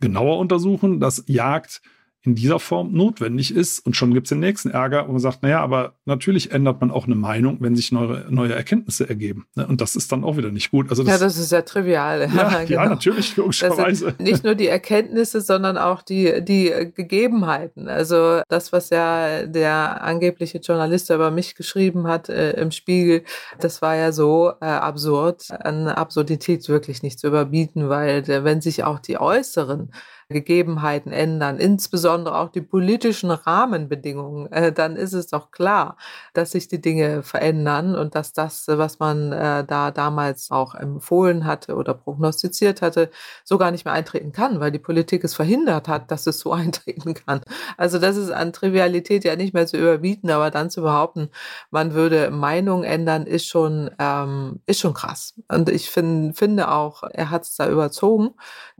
[0.00, 1.82] genauer untersuchen, dass Jagd
[2.22, 3.78] in dieser Form notwendig ist.
[3.86, 6.90] Und schon gibt es den nächsten Ärger, wo man sagt, naja, aber natürlich ändert man
[6.90, 9.46] auch eine Meinung, wenn sich neue, neue Erkenntnisse ergeben.
[9.54, 9.66] Ne?
[9.66, 10.90] Und das ist dann auch wieder nicht gut.
[10.90, 12.30] Also das, ja, das ist ja trivial.
[12.34, 12.82] Ja, genau.
[12.82, 14.14] ja natürlich, logischerweise.
[14.18, 17.88] Nicht nur die Erkenntnisse, sondern auch die, die Gegebenheiten.
[17.88, 23.22] Also das, was ja der angebliche Journalist über mich geschrieben hat äh, im Spiegel,
[23.58, 28.60] das war ja so äh, absurd, an Absurdität wirklich nicht zu überbieten, weil äh, wenn
[28.60, 29.90] sich auch die äußeren
[30.30, 35.96] Gegebenheiten ändern, insbesondere auch die politischen Rahmenbedingungen, äh, dann ist es doch klar,
[36.34, 41.44] dass sich die Dinge verändern und dass das, was man äh, da damals auch empfohlen
[41.44, 43.10] hatte oder prognostiziert hatte,
[43.44, 46.52] so gar nicht mehr eintreten kann, weil die Politik es verhindert hat, dass es so
[46.60, 47.40] eintreten kann.
[47.76, 51.30] Also das ist an Trivialität ja nicht mehr zu überbieten, aber dann zu behaupten,
[51.70, 55.34] man würde Meinung ändern, ist schon, ähm, ist schon krass.
[55.48, 58.30] Und ich find, finde auch, er hat es da überzogen.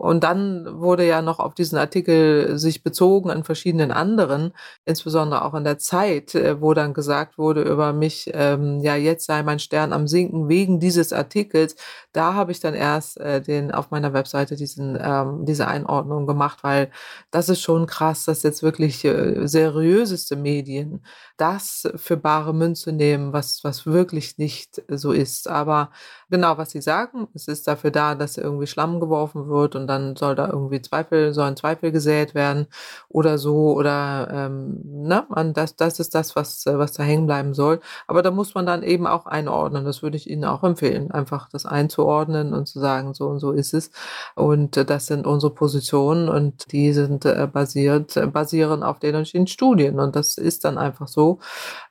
[0.00, 4.52] Und dann wurde ja noch auf diesen Artikel sich bezogen an verschiedenen anderen,
[4.86, 9.26] insbesondere auch in der Zeit, äh, wo dann gesagt wurde über mich, ähm, ja, jetzt
[9.26, 11.76] sei mein Stern am Sinken wegen dieses Artikels.
[12.12, 16.60] Da habe ich dann erst äh, den auf meiner Webseite diesen, ähm, diese Einordnung gemacht,
[16.62, 16.90] weil
[17.30, 21.04] das ist schon krass, dass jetzt wirklich äh, seriöseste Medien
[21.36, 25.46] das für bare Münze nehmen, was, was wirklich nicht so ist.
[25.46, 25.90] Aber
[26.30, 30.16] genau, was sie sagen, es ist dafür da, dass irgendwie Schlamm geworfen wird und dann
[30.16, 32.66] soll da irgendwie Zweifel, sollen Zweifel gesät werden
[33.09, 37.81] oder so oder ähm, ne, das, das ist das, was, was da hängen bleiben soll.
[38.07, 39.85] Aber da muss man dann eben auch einordnen.
[39.85, 43.53] Das würde ich Ihnen auch empfehlen, einfach das einzuordnen und zu sagen, so und so
[43.53, 43.90] ist es.
[44.35, 49.98] Und das sind unsere Positionen und die sind äh, basiert, basieren auf den und Studien.
[49.98, 51.40] Und das ist dann einfach so.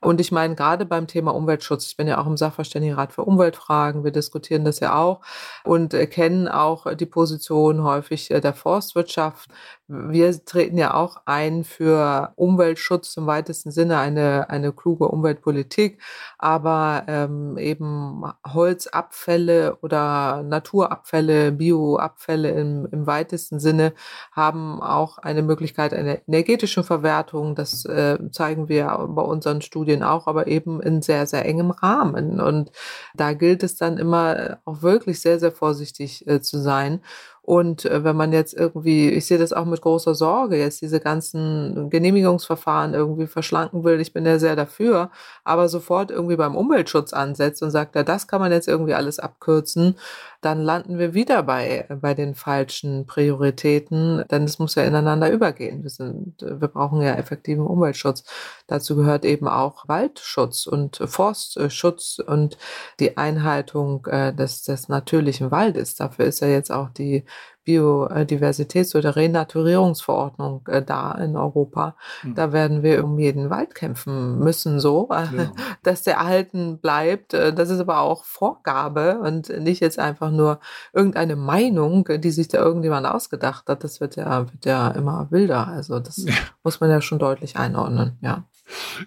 [0.02, 4.04] Und ich meine, gerade beim Thema Umweltschutz, ich bin ja auch im Sachverständigenrat für Umweltfragen,
[4.04, 5.22] wir diskutieren das ja auch
[5.64, 9.50] und kennen auch die Position häufig äh, der Forstwirtschaft.
[9.88, 16.00] Wir treten ja auch ein für Umweltschutz im weitesten Sinne, eine, eine kluge Umweltpolitik,
[16.38, 23.94] aber ähm, eben Holzabfälle oder Naturabfälle, Bioabfälle im, im weitesten Sinne
[24.32, 27.56] haben auch eine Möglichkeit einer energetischen Verwertung.
[27.56, 32.40] Das äh, zeigen wir bei unseren Studien auch, aber eben in sehr, sehr engem Rahmen.
[32.40, 32.72] Und
[33.16, 37.02] da gilt es dann immer auch wirklich sehr, sehr vorsichtig äh, zu sein.
[37.50, 41.00] Und äh, wenn man jetzt irgendwie, ich sehe das auch mit großer Sorge, jetzt diese
[41.00, 45.10] ganzen Genehmigungsverfahren irgendwie verschlanken will, ich bin ja sehr dafür,
[45.44, 49.18] aber sofort irgendwie beim Umweltschutz ansetzt und sagt, ja, das kann man jetzt irgendwie alles
[49.18, 49.96] abkürzen,
[50.42, 55.84] dann landen wir wieder bei, bei den falschen Prioritäten, denn es muss ja ineinander übergehen.
[55.84, 58.24] Wir, sind, wir brauchen ja effektiven Umweltschutz.
[58.68, 62.58] Dazu gehört eben auch Waldschutz und Forstschutz und
[63.00, 65.96] die Einhaltung äh, des, des natürlichen Waldes.
[65.96, 67.26] Dafür ist ja jetzt auch die
[67.66, 71.96] Biodiversitäts- oder Renaturierungsverordnung äh, da in Europa.
[72.24, 72.36] Mhm.
[72.36, 75.30] Da werden wir um jeden Wald kämpfen müssen, so, ja.
[75.84, 77.34] dass der erhalten bleibt.
[77.34, 80.60] Äh, das ist aber auch Vorgabe und nicht jetzt einfach nur
[80.94, 83.84] irgendeine Meinung, die sich da irgendjemand ausgedacht hat.
[83.84, 85.68] Das wird ja, wird ja immer wilder.
[85.68, 86.34] Also das ja.
[86.64, 88.46] muss man ja schon deutlich einordnen, ja.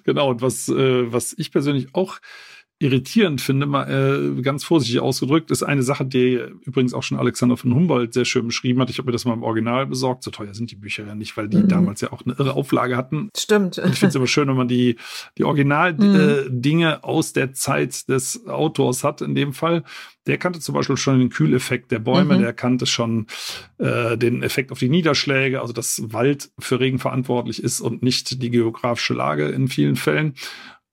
[0.05, 2.19] Genau, und was, äh, was ich persönlich auch
[2.83, 7.57] irritierend finde, mal äh, ganz vorsichtig ausgedrückt, ist eine Sache, die übrigens auch schon Alexander
[7.57, 8.91] von Humboldt sehr schön beschrieben hat.
[8.91, 10.25] Ich habe mir das mal im Original besorgt.
[10.25, 11.69] So teuer sind die Bücher ja nicht, weil die mhm.
[11.69, 13.31] damals ja auch eine irre Auflage hatten.
[13.37, 13.79] Stimmt.
[13.79, 14.97] Und ich finde es immer schön, wenn man die,
[15.39, 16.93] die Original-Dinge mhm.
[16.93, 19.85] äh, aus der Zeit des Autors hat, in dem Fall.
[20.27, 22.43] Der kannte zum Beispiel schon den Kühleffekt der Bäume, mhm.
[22.43, 23.27] der kannte schon
[23.79, 28.43] äh, den Effekt auf die Niederschläge, also dass Wald für Regen verantwortlich ist und nicht
[28.43, 30.35] die geografische Lage in vielen Fällen.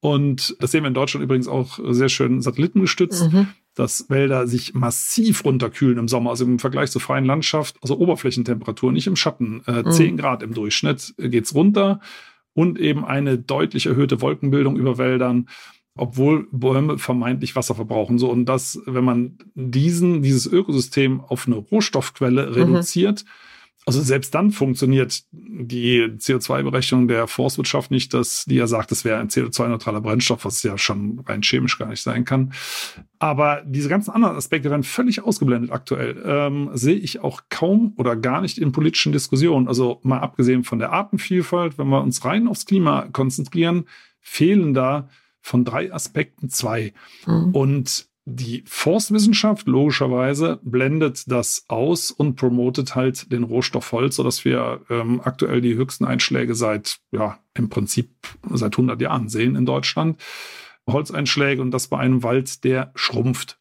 [0.01, 3.47] Und das sehen wir in Deutschland übrigens auch sehr schön satellitengestützt, mhm.
[3.75, 8.91] dass Wälder sich massiv runterkühlen im Sommer, also im Vergleich zur freien Landschaft, also Oberflächentemperatur,
[8.91, 9.91] nicht im Schatten, äh, mhm.
[9.91, 11.99] 10 Grad im Durchschnitt geht's runter
[12.53, 15.47] und eben eine deutlich erhöhte Wolkenbildung über Wäldern
[15.95, 18.19] obwohl Bäume vermeintlich Wasser verbrauchen.
[18.19, 22.53] So, und das, wenn man diesen, dieses Ökosystem auf eine Rohstoffquelle mhm.
[22.53, 23.29] reduziert, mhm
[23.89, 29.19] also selbst dann funktioniert die CO2-Berechnung der Forstwirtschaft nicht, dass die ja sagt, es wäre
[29.19, 32.53] ein CO2-neutraler Brennstoff, was ja schon rein chemisch gar nicht sein kann.
[33.17, 36.21] Aber diese ganzen anderen Aspekte werden völlig ausgeblendet aktuell.
[36.23, 39.67] Ähm, sehe ich auch kaum oder gar nicht in politischen Diskussionen.
[39.67, 43.85] Also mal abgesehen von der Artenvielfalt, wenn wir uns rein aufs Klima konzentrieren,
[44.21, 45.09] fehlen da
[45.41, 46.93] von drei Aspekten zwei.
[47.25, 47.55] Mhm.
[47.55, 54.81] Und die Forstwissenschaft logischerweise blendet das aus und promotet halt den Rohstoff Holz, sodass wir
[54.89, 58.11] ähm, aktuell die höchsten Einschläge seit, ja, im Prinzip
[58.51, 60.21] seit 100 Jahren sehen in Deutschland.
[60.87, 63.59] Holzeinschläge und das bei einem Wald, der schrumpft.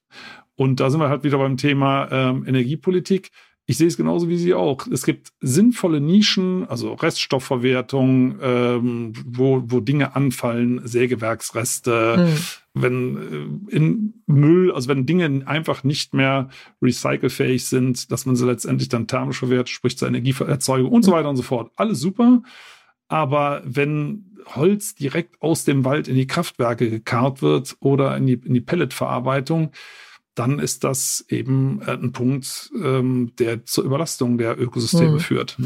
[0.55, 3.31] Und da sind wir halt wieder beim Thema ähm, Energiepolitik.
[3.71, 4.87] Ich sehe es genauso wie Sie auch.
[4.87, 12.37] Es gibt sinnvolle Nischen, also Reststoffverwertung, ähm, wo, wo Dinge anfallen, Sägewerksreste, hm
[12.83, 16.49] wenn äh, in Müll, also wenn Dinge einfach nicht mehr
[16.83, 21.29] recycelfähig sind, dass man sie letztendlich dann thermisch verwertet, sprich zur Energieerzeugung und so weiter
[21.29, 21.73] und so fort.
[21.77, 22.43] Alles super.
[23.09, 28.35] Aber wenn Holz direkt aus dem Wald in die Kraftwerke gekarrt wird oder in die,
[28.35, 29.73] in die Pelletverarbeitung,
[30.39, 35.21] dann ist das eben äh, ein Punkt, ähm, der zur Überlastung der Ökosysteme hm.
[35.21, 35.57] führt.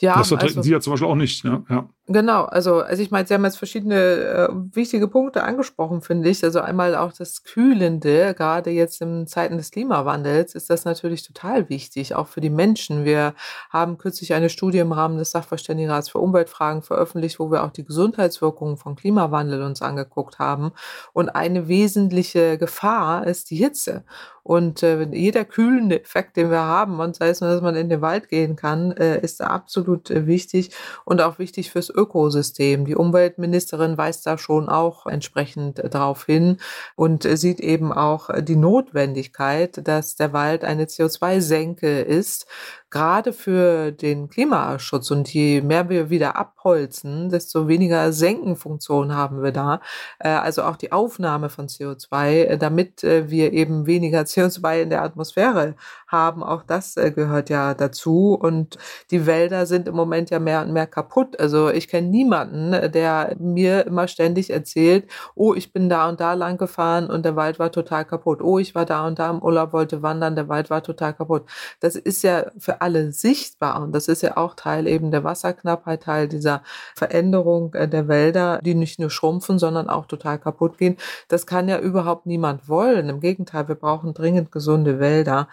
[0.00, 1.44] Ja, das vertreten also, Sie ja zum Beispiel auch nicht.
[1.44, 1.64] Ne?
[1.68, 1.88] Ja.
[2.06, 6.44] Genau, also, also ich meine, Sie haben jetzt verschiedene äh, wichtige Punkte angesprochen, finde ich.
[6.44, 11.70] Also einmal auch das Kühlende, gerade jetzt in Zeiten des Klimawandels ist das natürlich total
[11.70, 13.06] wichtig, auch für die Menschen.
[13.06, 13.32] Wir
[13.70, 17.84] haben kürzlich eine Studie im Rahmen des Sachverständigenrats für Umweltfragen veröffentlicht, wo wir auch die
[17.86, 20.72] Gesundheitswirkungen von Klimawandel uns angeguckt haben.
[21.14, 24.04] Und eine wesentliche Gefahr ist die Hitze.
[24.42, 27.88] Und äh, jeder kühlende Effekt, den wir haben, und sei es nur, dass man in
[27.88, 30.70] den Wald gehen kann, äh, ist absolut äh, wichtig
[31.06, 32.84] und auch wichtig fürs Ökosystem.
[32.84, 36.58] Die Umweltministerin weist da schon auch entsprechend darauf hin
[36.96, 42.46] und sieht eben auch die Notwendigkeit, dass der Wald eine CO2-Senke ist,
[42.94, 49.50] gerade für den Klimaschutz und je mehr wir wieder abholzen, desto weniger Senkenfunktion haben wir
[49.50, 49.80] da.
[50.20, 54.90] Äh, also auch die Aufnahme von CO2, äh, damit äh, wir eben weniger CO2 in
[54.90, 55.74] der Atmosphäre
[56.14, 56.42] haben.
[56.42, 58.34] Auch das gehört ja dazu.
[58.40, 58.78] Und
[59.10, 61.38] die Wälder sind im Moment ja mehr und mehr kaputt.
[61.40, 66.34] Also ich kenne niemanden, der mir immer ständig erzählt, oh, ich bin da und da
[66.34, 68.40] lang gefahren und der Wald war total kaputt.
[68.40, 71.44] Oh, ich war da und da im Urlaub, wollte wandern, der Wald war total kaputt.
[71.80, 73.82] Das ist ja für alle sichtbar.
[73.82, 76.62] Und das ist ja auch Teil eben der Wasserknappheit, Teil dieser
[76.94, 80.96] Veränderung äh, der Wälder, die nicht nur schrumpfen, sondern auch total kaputt gehen.
[81.28, 83.08] Das kann ja überhaupt niemand wollen.
[83.08, 85.48] Im Gegenteil, wir brauchen dringend gesunde Wälder.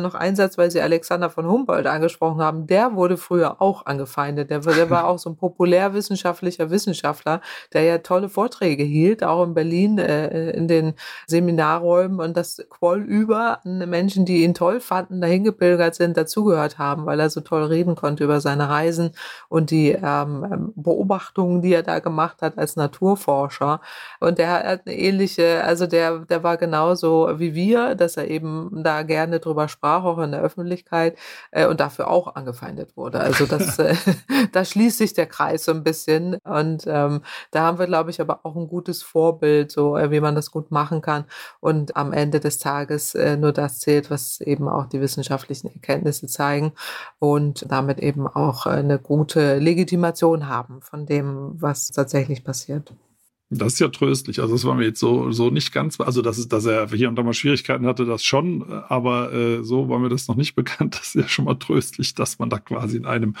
[0.00, 4.50] Noch ein Satz, weil Sie Alexander von Humboldt angesprochen haben, der wurde früher auch angefeindet.
[4.50, 7.40] Der, der war auch so ein populärwissenschaftlicher Wissenschaftler,
[7.72, 10.94] der ja tolle Vorträge hielt, auch in Berlin äh, in den
[11.26, 12.20] Seminarräumen.
[12.20, 17.06] Und das quoll über Menschen, die ihn toll fanden, dahin gepilgert sind, dazugehört zugehört haben,
[17.06, 19.12] weil er so toll reden konnte über seine Reisen
[19.48, 23.80] und die ähm, ähm, Beobachtungen, die er da gemacht hat als Naturforscher.
[24.20, 28.82] Und der hat eine ähnliche, also der, der war genauso wie wir, dass er eben
[28.84, 31.16] da gerne drüber sprach, auch in der Öffentlichkeit
[31.50, 33.20] äh, und dafür auch angefeindet wurde.
[33.20, 33.94] Also das, äh,
[34.52, 36.38] da schließt sich der Kreis so ein bisschen.
[36.44, 40.20] Und ähm, da haben wir, glaube ich, aber auch ein gutes Vorbild, so äh, wie
[40.20, 41.24] man das gut machen kann.
[41.60, 46.26] Und am Ende des Tages äh, nur das zählt, was eben auch die wissenschaftlichen Erkenntnisse
[46.26, 46.72] zeigen
[47.18, 52.94] und damit eben auch eine gute Legitimation haben von dem, was tatsächlich passiert.
[53.58, 54.40] Das ist ja tröstlich.
[54.40, 57.08] Also das war mir jetzt so, so nicht ganz, also dass, es, dass er hier
[57.08, 60.54] und da mal Schwierigkeiten hatte, das schon, aber äh, so war mir das noch nicht
[60.56, 60.96] bekannt.
[60.96, 63.34] Das ist ja schon mal tröstlich, dass man da quasi in einem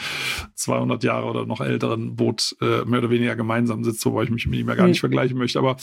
[0.54, 4.46] 200 Jahre oder noch älteren Boot äh, mehr oder weniger gemeinsam sitzt, wobei ich mich
[4.46, 5.58] mit ihm ja gar nicht vergleichen möchte.
[5.58, 5.76] Aber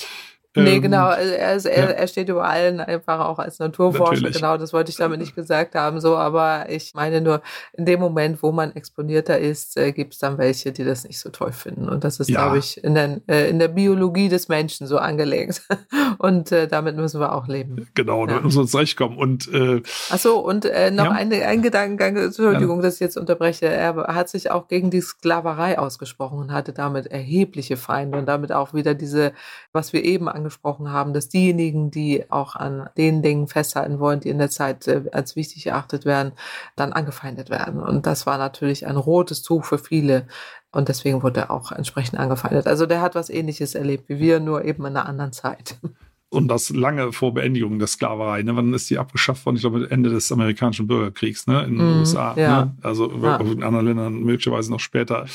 [0.54, 1.06] Nee, ähm, genau.
[1.06, 1.90] Also er, ist, er, ja.
[1.92, 4.16] er steht über allen einfach auch als Naturforscher.
[4.16, 4.36] Natürlich.
[4.36, 6.02] Genau, das wollte ich damit nicht gesagt haben.
[6.02, 7.42] So, aber ich meine nur,
[7.74, 11.20] in dem Moment, wo man exponierter ist, äh, gibt es dann welche, die das nicht
[11.20, 11.88] so toll finden.
[11.88, 12.42] Und das ist, ja.
[12.42, 15.62] glaube ich, in der, äh, in der Biologie des Menschen so angelegt.
[16.18, 17.88] Und äh, damit müssen wir auch leben.
[17.94, 19.18] Genau, damit müssen wir uns recht kommen.
[19.18, 21.12] Und, äh, Ach so, und äh, noch ja.
[21.12, 23.68] ein, ein Gedankengang, Entschuldigung, dass ich jetzt unterbreche.
[23.68, 28.52] Er hat sich auch gegen die Sklaverei ausgesprochen und hatte damit erhebliche Feinde und damit
[28.52, 29.34] auch wieder diese,
[29.72, 34.30] was wir eben angesprochen haben, dass diejenigen, die auch an den Dingen festhalten wollen, die
[34.30, 36.34] in der Zeit äh, als wichtig erachtet werden,
[36.75, 37.82] dann angefeindet werden.
[37.82, 40.27] Und das war natürlich ein rotes Tuch für viele.
[40.71, 42.65] Und deswegen wurde er auch entsprechend angefeindet.
[42.65, 45.77] Also der hat was ähnliches erlebt wie wir, nur eben in einer anderen Zeit.
[46.34, 48.41] Und das lange vor Beendigung der Sklaverei.
[48.43, 48.56] Ne?
[48.56, 49.58] Wann ist die abgeschafft worden?
[49.58, 51.63] Ich glaube, Ende des amerikanischen Bürgerkriegs ne?
[51.63, 52.34] in den mm, USA.
[52.38, 52.65] Ja.
[52.65, 52.77] Ne?
[52.82, 53.36] Also ja.
[53.36, 55.25] in anderen Ländern möglicherweise noch später.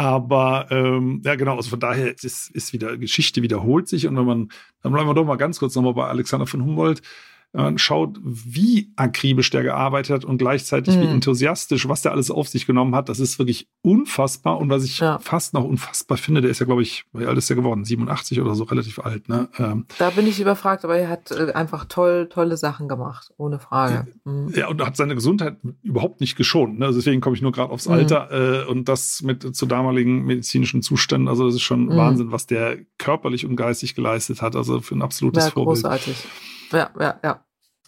[0.00, 4.06] Aber ähm, ja, genau, also von daher ist, ist wieder Geschichte wiederholt sich.
[4.06, 4.48] Und wenn man,
[4.82, 7.02] dann bleiben wir doch mal ganz kurz nochmal bei Alexander von Humboldt
[7.52, 11.00] man schaut, wie akribisch der gearbeitet hat und gleichzeitig mhm.
[11.00, 14.58] wie enthusiastisch, was der alles auf sich genommen hat, das ist wirklich unfassbar.
[14.58, 15.18] Und was ich ja.
[15.18, 17.84] fast noch unfassbar finde, der ist ja, glaube ich, wie alt ist der geworden?
[17.84, 19.28] 87 oder so, relativ alt.
[19.28, 19.48] Ne?
[19.58, 23.58] Ähm, da bin ich überfragt, aber er hat äh, einfach toll, tolle Sachen gemacht, ohne
[23.58, 24.06] Frage.
[24.24, 24.52] Mhm.
[24.54, 26.78] Ja, und hat seine Gesundheit überhaupt nicht geschont.
[26.78, 26.86] Ne?
[26.86, 27.94] Also deswegen komme ich nur gerade aufs mhm.
[27.94, 31.26] Alter äh, und das mit zu damaligen medizinischen Zuständen.
[31.26, 31.96] Also das ist schon mhm.
[31.96, 34.54] Wahnsinn, was der körperlich und geistig geleistet hat.
[34.54, 35.82] Also für ein absolutes ja, Vorbild.
[35.82, 36.16] Großartig.
[36.72, 37.44] Ja, ja, ja.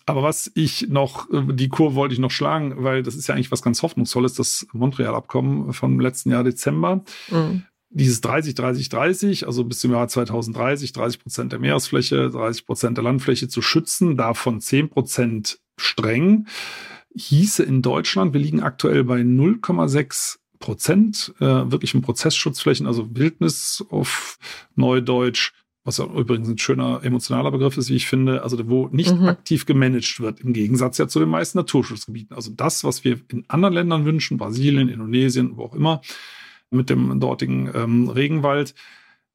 [0.07, 3.35] Aber was ich noch, äh, die Kurve wollte ich noch schlagen, weil das ist ja
[3.35, 7.05] eigentlich was ganz Hoffnungsvolles, das Montreal-Abkommen vom letzten Jahr Dezember.
[7.31, 7.65] Mhm.
[7.91, 12.97] Dieses 30, 30, 30, also bis zum Jahr 2030, 30 Prozent der Meeresfläche, 30 Prozent
[12.97, 16.47] der Landfläche zu schützen, davon 10 Prozent streng,
[17.15, 24.39] hieße in Deutschland, wir liegen aktuell bei 0,6 Prozent äh, wirklichen Prozessschutzflächen, also Wildnis auf
[24.75, 25.53] Neudeutsch
[25.85, 29.27] was ja übrigens ein schöner emotionaler Begriff ist, wie ich finde, also wo nicht mhm.
[29.27, 32.37] aktiv gemanagt wird, im Gegensatz ja zu den meisten Naturschutzgebieten.
[32.37, 36.01] Also das, was wir in anderen Ländern wünschen, Brasilien, Indonesien, wo auch immer,
[36.71, 38.75] mit dem dortigen ähm, Regenwald,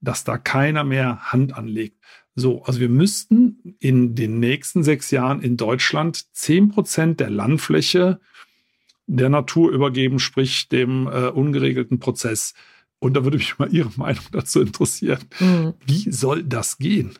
[0.02, 1.98] dass da keiner mehr Hand anlegt.
[2.36, 8.20] So, also wir müssten in den nächsten sechs Jahren in Deutschland zehn Prozent der Landfläche
[9.08, 12.54] der Natur übergeben, sprich dem äh, ungeregelten Prozess.
[13.00, 15.20] Und da würde mich mal Ihre Meinung dazu interessieren.
[15.40, 15.74] Mhm.
[15.86, 17.18] Wie soll das gehen?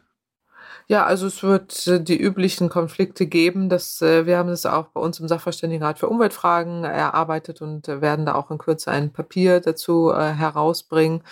[0.90, 3.68] Ja, also es wird äh, die üblichen Konflikte geben.
[3.68, 8.00] Das, äh, wir haben es auch bei uns im Sachverständigenrat für Umweltfragen erarbeitet und äh,
[8.00, 11.24] werden da auch in Kürze ein Papier dazu herausbringen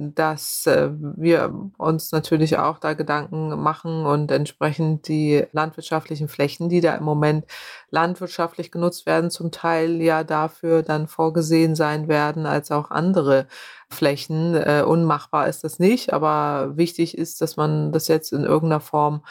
[0.00, 6.80] dass äh, wir uns natürlich auch da Gedanken machen und entsprechend die landwirtschaftlichen Flächen, die
[6.80, 7.44] da im Moment
[7.90, 13.46] landwirtschaftlich genutzt werden, zum Teil ja dafür dann vorgesehen sein werden als auch andere
[13.90, 14.54] Flächen.
[14.54, 19.22] Äh, unmachbar ist das nicht, aber wichtig ist, dass man das jetzt in irgendeiner Form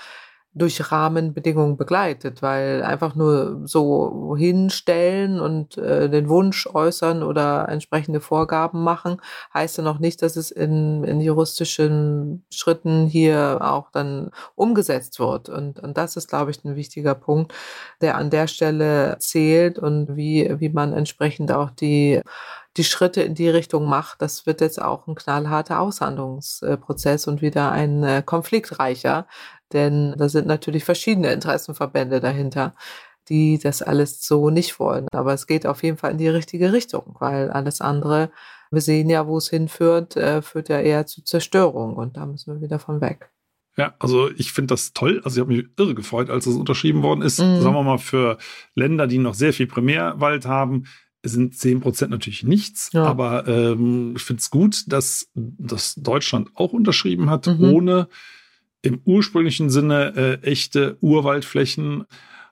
[0.53, 8.19] durch Rahmenbedingungen begleitet, weil einfach nur so hinstellen und äh, den Wunsch äußern oder entsprechende
[8.19, 9.21] Vorgaben machen,
[9.53, 15.49] heißt ja noch nicht, dass es in, in juristischen Schritten hier auch dann umgesetzt wird.
[15.49, 17.53] Und, und das ist, glaube ich, ein wichtiger Punkt,
[18.01, 22.21] der an der Stelle zählt und wie, wie man entsprechend auch die
[22.77, 27.71] die Schritte in die Richtung macht, das wird jetzt auch ein knallharter Aushandlungsprozess und wieder
[27.71, 29.27] ein äh, konfliktreicher,
[29.73, 32.73] denn da sind natürlich verschiedene Interessenverbände dahinter,
[33.27, 35.07] die das alles so nicht wollen.
[35.11, 38.31] Aber es geht auf jeden Fall in die richtige Richtung, weil alles andere,
[38.71, 42.53] wir sehen ja, wo es hinführt, äh, führt ja eher zu Zerstörung und da müssen
[42.53, 43.31] wir wieder von weg.
[43.77, 45.21] Ja, also ich finde das toll.
[45.23, 47.39] Also ich habe mich irre gefreut, als es unterschrieben worden ist.
[47.39, 47.61] Mhm.
[47.61, 48.37] Sagen wir mal, für
[48.75, 50.83] Länder, die noch sehr viel Primärwald haben,
[51.23, 52.89] sind 10 Prozent natürlich nichts.
[52.93, 53.03] Ja.
[53.03, 57.63] Aber ähm, ich finde es gut, dass, dass Deutschland auch unterschrieben hat, mhm.
[57.63, 58.07] ohne
[58.81, 62.05] im ursprünglichen Sinne äh, echte Urwaldflächen,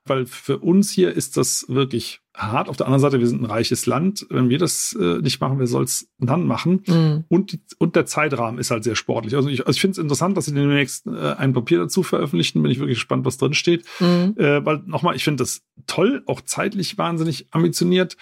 [0.05, 2.69] weil für uns hier ist das wirklich hart.
[2.69, 4.25] Auf der anderen Seite, wir sind ein reiches Land.
[4.29, 6.83] Wenn wir das äh, nicht machen, wer soll es dann machen?
[6.87, 7.23] Mhm.
[7.27, 9.35] Und, die, und der Zeitrahmen ist halt sehr sportlich.
[9.35, 12.61] Also ich, also ich finde es interessant, dass sie demnächst äh, ein Papier dazu veröffentlichen.
[12.61, 13.85] Bin ich wirklich gespannt, was drin steht.
[13.99, 14.35] Mhm.
[14.37, 18.17] Äh, weil nochmal, ich finde das toll, auch zeitlich wahnsinnig ambitioniert.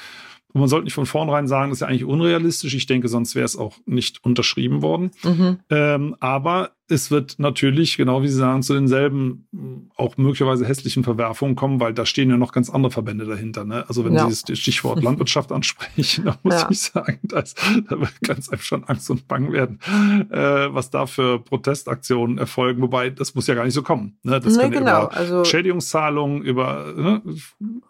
[0.56, 2.74] Und man sollte nicht von vornherein sagen, das ist ja eigentlich unrealistisch.
[2.76, 5.12] Ich denke, sonst wäre es auch nicht unterschrieben worden.
[5.22, 5.60] Mhm.
[5.70, 11.56] Ähm, aber es wird natürlich, genau wie Sie sagen, zu denselben auch möglicherweise hässlichen Verwerfungen
[11.56, 13.66] kommen, weil da stehen ja noch ganz andere Verbände dahinter.
[13.66, 13.86] Ne?
[13.88, 14.30] Also wenn ja.
[14.30, 16.68] Sie das Stichwort Landwirtschaft ansprechen, da muss ja.
[16.70, 19.80] ich sagen, da, ist, da wird ganz einfach schon Angst und Bang werden,
[20.30, 22.84] äh, was da für Protestaktionen erfolgen.
[22.84, 24.20] Wobei, das muss ja gar nicht so kommen.
[24.22, 24.40] Ne?
[24.40, 25.06] Das nee, kann genau.
[25.06, 27.22] über also, Schädigungszahlungen, über ne?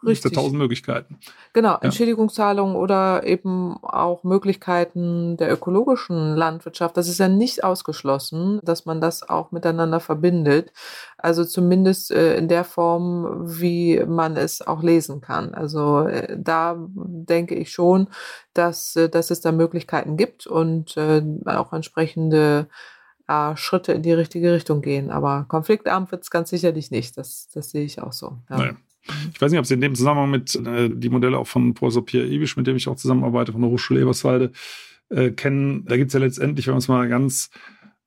[0.05, 0.31] Richtig.
[0.31, 1.17] tausend Möglichkeiten.
[1.51, 1.79] Genau, ja.
[1.81, 6.95] Entschädigungszahlungen oder eben auch Möglichkeiten der ökologischen Landwirtschaft.
[6.95, 10.71] Das ist ja nicht ausgeschlossen, dass man das auch miteinander verbindet.
[11.17, 15.53] Also zumindest äh, in der Form, wie man es auch lesen kann.
[15.53, 18.09] Also äh, da denke ich schon,
[18.53, 22.67] dass, äh, dass es da Möglichkeiten gibt und äh, auch entsprechende
[23.27, 25.09] äh, Schritte in die richtige Richtung gehen.
[25.11, 27.17] Aber konfliktarm wird es ganz sicherlich nicht.
[27.17, 28.37] Das, das sehe ich auch so.
[28.49, 28.57] Ja.
[28.57, 28.75] Naja.
[29.33, 32.03] Ich weiß nicht, ob Sie in dem Zusammenhang mit äh, die Modelle auch von Professor
[32.03, 34.51] Pierre Ibisch, mit dem ich auch zusammenarbeite, von der Hochschule Eberswalde,
[35.09, 35.85] äh, kennen.
[35.85, 37.51] Da gibt es ja letztendlich, wenn man es mal ganz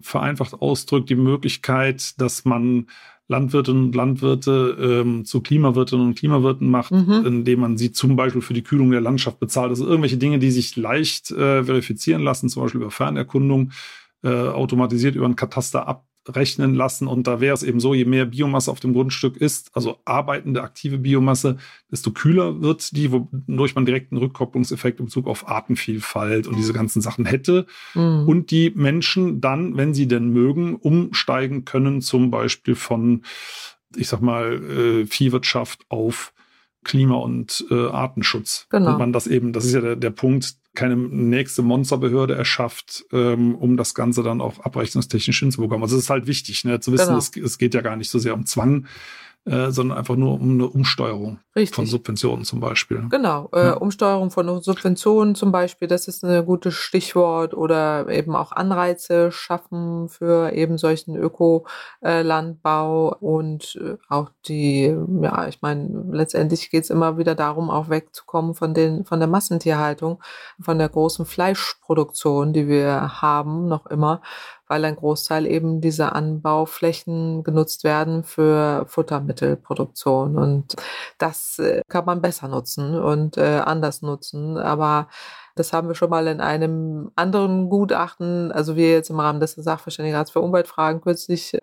[0.01, 2.87] vereinfacht ausdrückt, die Möglichkeit, dass man
[3.29, 7.25] Landwirtinnen und Landwirte ähm, zu Klimawirtinnen und Klimawirten macht, mhm.
[7.27, 9.69] indem man sie zum Beispiel für die Kühlung der Landschaft bezahlt.
[9.69, 13.73] Also irgendwelche Dinge, die sich leicht äh, verifizieren lassen, zum Beispiel über Fernerkundung,
[14.23, 17.09] äh, automatisiert über ein Kataster ab, rechnen lassen.
[17.09, 20.63] Und da wäre es eben so, je mehr Biomasse auf dem Grundstück ist, also arbeitende,
[20.63, 21.59] aktive Biomasse,
[21.91, 26.73] desto kühler wird die, wodurch man direkt einen Rückkopplungseffekt im Bezug auf Artenvielfalt und diese
[26.73, 27.67] ganzen Sachen hätte.
[27.95, 28.25] Mhm.
[28.27, 33.23] Und die Menschen dann, wenn sie denn mögen, umsteigen können, zum Beispiel von,
[33.97, 36.33] ich sag mal, äh, Viehwirtschaft auf
[36.85, 38.67] Klima- und äh, Artenschutz.
[38.71, 38.93] Genau.
[38.93, 43.55] Und man das eben, das ist ja der, der Punkt, keine nächste Monsterbehörde erschafft, ähm,
[43.55, 45.83] um das Ganze dann auch abrechnungstechnisch hinzubekommen.
[45.83, 47.19] Also es ist halt wichtig, ne, zu wissen, genau.
[47.19, 48.87] es, es geht ja gar nicht so sehr um Zwang,
[49.49, 51.75] äh, sondern einfach nur um eine Umsteuerung Richtig.
[51.75, 53.07] von Subventionen zum Beispiel.
[53.09, 53.73] Genau, äh, ja.
[53.75, 60.09] Umsteuerung von Subventionen zum Beispiel, das ist ein gutes Stichwort oder eben auch Anreize schaffen
[60.09, 67.19] für eben solchen Ökolandbau und äh, auch die, ja, ich meine, letztendlich geht es immer
[67.19, 70.23] wieder darum, auch wegzukommen von den, von der Massentierhaltung,
[70.61, 74.21] von der großen Fleischproduktion, die wir haben, noch immer
[74.69, 80.37] weil ein Großteil eben dieser Anbauflächen genutzt werden für Futtermittelproduktion.
[80.39, 80.77] Und
[81.19, 84.57] das äh, kann man besser nutzen und äh, anders nutzen.
[84.59, 85.09] Aber
[85.59, 89.53] das haben wir schon mal in einem anderen Gutachten, also wir jetzt im Rahmen des
[89.53, 91.61] Sachverständigenrats für Umweltfragen kürzlich äh,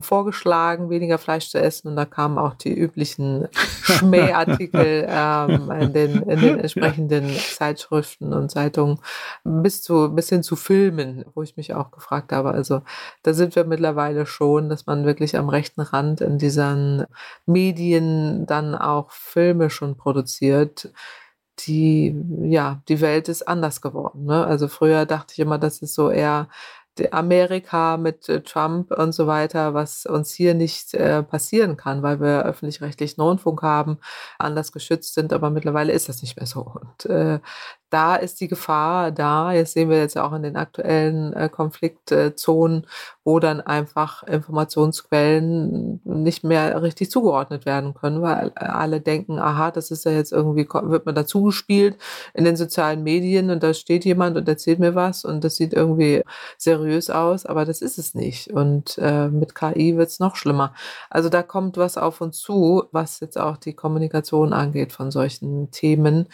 [0.00, 1.88] vorgeschlagen, weniger Fleisch zu essen.
[1.88, 3.48] Und da kamen auch die üblichen
[3.82, 8.98] Schmähartikel ähm, in, den, in den entsprechenden Zeitschriften und Zeitungen
[9.44, 12.50] bis zu bis hin zu Filmen, wo ich mich auch gefragt habe.
[12.50, 12.82] Also
[13.22, 17.04] da sind wir mittlerweile schon, dass man wirklich am rechten Rand in diesen
[17.46, 20.90] Medien dann auch Filme schon produziert
[21.60, 24.24] die, ja, die Welt ist anders geworden.
[24.26, 24.46] Ne?
[24.46, 26.48] Also früher dachte ich immer, das ist so eher
[27.12, 32.20] Amerika mit äh, Trump und so weiter, was uns hier nicht äh, passieren kann, weil
[32.20, 33.98] wir öffentlich-rechtlichen Rundfunk haben,
[34.38, 36.62] anders geschützt sind, aber mittlerweile ist das nicht mehr so.
[36.80, 37.40] Und äh,
[37.90, 39.52] da ist die Gefahr da.
[39.52, 42.86] Jetzt sehen wir jetzt auch in den aktuellen äh, Konfliktzonen,
[43.24, 49.90] wo dann einfach Informationsquellen nicht mehr richtig zugeordnet werden können, weil alle denken, aha, das
[49.90, 51.96] ist ja jetzt irgendwie, wird mir dazu gespielt
[52.34, 55.72] in den sozialen Medien und da steht jemand und erzählt mir was und das sieht
[55.72, 56.22] irgendwie
[56.58, 58.52] seriös aus, aber das ist es nicht.
[58.52, 60.74] Und äh, mit KI wird es noch schlimmer.
[61.10, 65.70] Also da kommt was auf uns zu, was jetzt auch die Kommunikation angeht von solchen
[65.70, 66.28] Themen.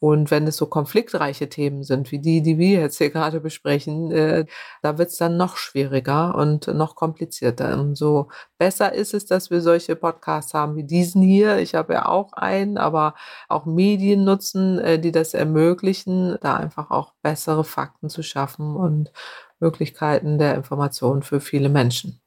[0.00, 4.10] Und wenn es so konfliktreiche Themen sind, wie die, die wir jetzt hier gerade besprechen,
[4.10, 4.46] äh,
[4.82, 7.78] da wird es dann noch schwieriger und noch komplizierter.
[7.78, 11.58] Umso besser ist es, dass wir solche Podcasts haben wie diesen hier.
[11.58, 13.14] Ich habe ja auch einen, aber
[13.48, 19.12] auch Medien nutzen, äh, die das ermöglichen, da einfach auch bessere Fakten zu schaffen und
[19.60, 22.20] Möglichkeiten der Information für viele Menschen.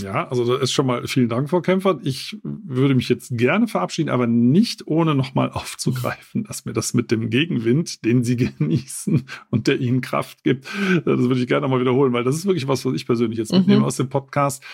[0.00, 2.00] Ja, also da ist schon mal vielen Dank, Frau Kämpfer.
[2.02, 7.12] Ich würde mich jetzt gerne verabschieden, aber nicht ohne nochmal aufzugreifen, dass mir das mit
[7.12, 10.66] dem Gegenwind, den Sie genießen und der Ihnen Kraft gibt,
[11.04, 13.52] das würde ich gerne nochmal wiederholen, weil das ist wirklich was, was ich persönlich jetzt
[13.52, 13.58] mhm.
[13.58, 14.64] mitnehme aus dem Podcast,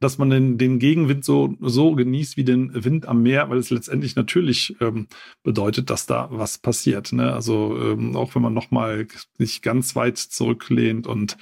[0.00, 3.70] dass man den, den Gegenwind so, so genießt wie den Wind am Meer, weil es
[3.70, 5.06] letztendlich natürlich ähm,
[5.42, 7.12] bedeutet, dass da was passiert.
[7.12, 7.32] Ne?
[7.32, 9.06] Also ähm, auch wenn man nochmal
[9.38, 11.38] sich ganz weit zurücklehnt und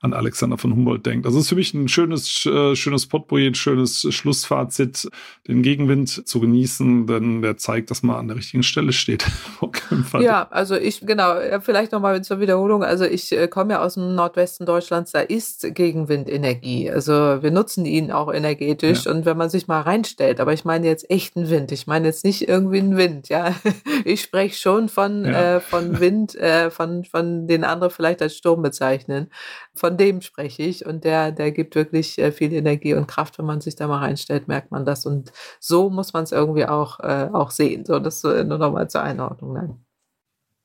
[0.00, 1.24] an Alexander von Humboldt denkt.
[1.24, 5.08] Also es ist für mich ein schönes, äh, schönes Potpourri, ein schönes Schlussfazit,
[5.48, 9.26] den Gegenwind zu genießen, denn der zeigt, dass man an der richtigen Stelle steht.
[10.20, 12.84] ja, also ich, genau, vielleicht nochmal zur Wiederholung.
[12.84, 16.90] Also ich äh, komme ja aus dem Nordwesten Deutschlands, da ist Gegenwindenergie.
[16.90, 19.12] Also wir nutzen ihn auch energetisch ja.
[19.12, 21.72] und wenn man sich mal reinstellt, aber ich meine jetzt echten Wind.
[21.72, 23.54] Ich meine jetzt nicht irgendwie einen Wind, ja.
[24.04, 25.56] Ich spreche schon von, ja.
[25.56, 29.30] äh, von Wind, äh, von, von den anderen vielleicht als Sturm bezeichnen.
[29.74, 33.38] Von von dem spreche ich und der, der gibt wirklich äh, viel Energie und Kraft,
[33.38, 35.30] wenn man sich da mal reinstellt, merkt man das und
[35.60, 37.84] so muss man es irgendwie auch, äh, auch sehen.
[37.84, 39.52] So, das nur nochmal zur Einordnung.
[39.52, 39.76] Nein.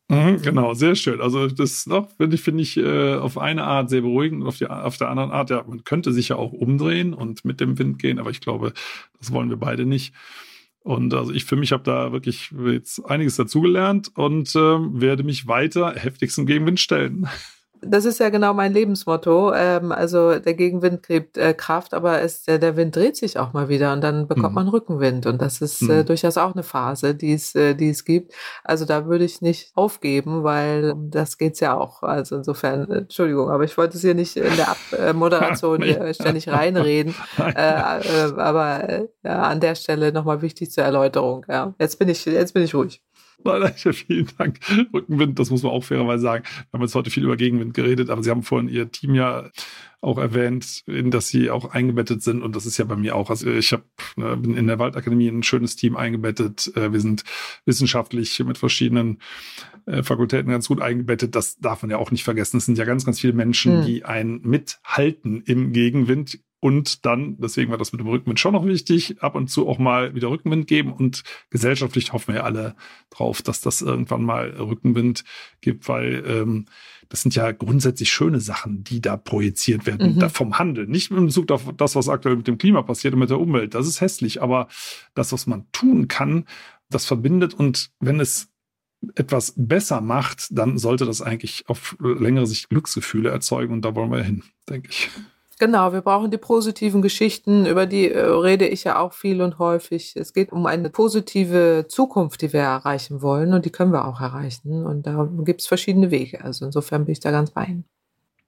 [0.09, 1.21] Mhm, genau, sehr schön.
[1.21, 4.57] Also das noch finde ich, finde ich äh, auf eine Art sehr beruhigend und auf,
[4.57, 7.77] die, auf der anderen Art, ja, man könnte sich ja auch umdrehen und mit dem
[7.77, 8.73] Wind gehen, aber ich glaube,
[9.19, 10.15] das wollen wir beide nicht.
[10.79, 15.45] Und also ich für mich habe da wirklich jetzt einiges dazugelernt und äh, werde mich
[15.45, 17.27] weiter heftigst im Gegenwind stellen
[17.81, 19.53] das ist ja genau mein Lebensmotto.
[19.53, 23.53] Ähm, also der Gegenwind kriegt äh, Kraft, aber es, der, der Wind dreht sich auch
[23.53, 24.55] mal wieder und dann bekommt mhm.
[24.55, 25.25] man Rückenwind.
[25.25, 26.05] Und das ist äh, mhm.
[26.05, 28.33] durchaus auch eine Phase, die es, äh, die es gibt.
[28.63, 32.03] Also da würde ich nicht aufgeben, weil das geht's ja auch.
[32.03, 34.75] Also insofern, äh, Entschuldigung, aber ich wollte es hier nicht in der
[35.09, 37.15] Abmoderation hier ständig reinreden.
[37.41, 41.45] Äh, äh, aber ja, an der Stelle nochmal wichtig zur Erläuterung.
[41.49, 41.73] Ja.
[41.79, 43.01] Jetzt bin ich, jetzt bin ich ruhig.
[43.43, 44.59] Nein, vielen Dank.
[44.93, 46.43] Rückenwind, das muss man auch fairerweise sagen.
[46.45, 49.49] Wir haben jetzt heute viel über Gegenwind geredet, aber Sie haben vorhin Ihr Team ja
[50.01, 52.41] auch erwähnt, in das Sie auch eingebettet sind.
[52.41, 53.29] Und das ist ja bei mir auch.
[53.29, 53.83] Also ich hab,
[54.15, 56.71] ne, bin in der Waldakademie ein schönes Team eingebettet.
[56.75, 57.23] Äh, wir sind
[57.65, 59.19] wissenschaftlich mit verschiedenen
[59.85, 61.35] äh, Fakultäten ganz gut eingebettet.
[61.35, 62.57] Das darf man ja auch nicht vergessen.
[62.57, 63.85] Es sind ja ganz, ganz viele Menschen, hm.
[63.85, 68.65] die einen mithalten im Gegenwind und dann, deswegen war das mit dem Rückenwind schon noch
[68.67, 70.93] wichtig, ab und zu auch mal wieder Rückenwind geben.
[70.93, 72.75] Und gesellschaftlich hoffen wir ja alle
[73.09, 75.23] drauf, dass das irgendwann mal Rückenwind
[75.61, 76.67] gibt, weil ähm,
[77.09, 80.29] das sind ja grundsätzlich schöne Sachen, die da projiziert werden mhm.
[80.29, 80.85] vom Handel.
[80.85, 83.73] Nicht in Bezug auf das, was aktuell mit dem Klima passiert und mit der Umwelt.
[83.73, 84.67] Das ist hässlich, aber
[85.15, 86.45] das, was man tun kann,
[86.91, 87.55] das verbindet.
[87.55, 88.49] Und wenn es
[89.15, 93.73] etwas besser macht, dann sollte das eigentlich auf längere Sicht Glücksgefühle erzeugen.
[93.73, 95.09] Und da wollen wir hin, denke ich.
[95.61, 99.59] Genau, wir brauchen die positiven Geschichten, über die äh, rede ich ja auch viel und
[99.59, 100.15] häufig.
[100.15, 104.21] Es geht um eine positive Zukunft, die wir erreichen wollen und die können wir auch
[104.21, 104.83] erreichen.
[104.87, 106.43] Und da gibt es verschiedene Wege.
[106.43, 107.85] Also insofern bin ich da ganz bei Ihnen.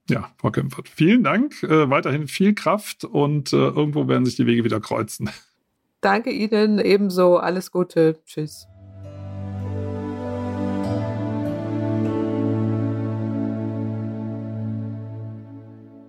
[0.09, 1.61] Ja, Frau Kempfert, vielen Dank.
[1.61, 5.29] Äh, weiterhin viel Kraft und äh, irgendwo werden sich die Wege wieder kreuzen.
[6.01, 7.37] Danke Ihnen ebenso.
[7.37, 8.17] Alles Gute.
[8.25, 8.65] Tschüss.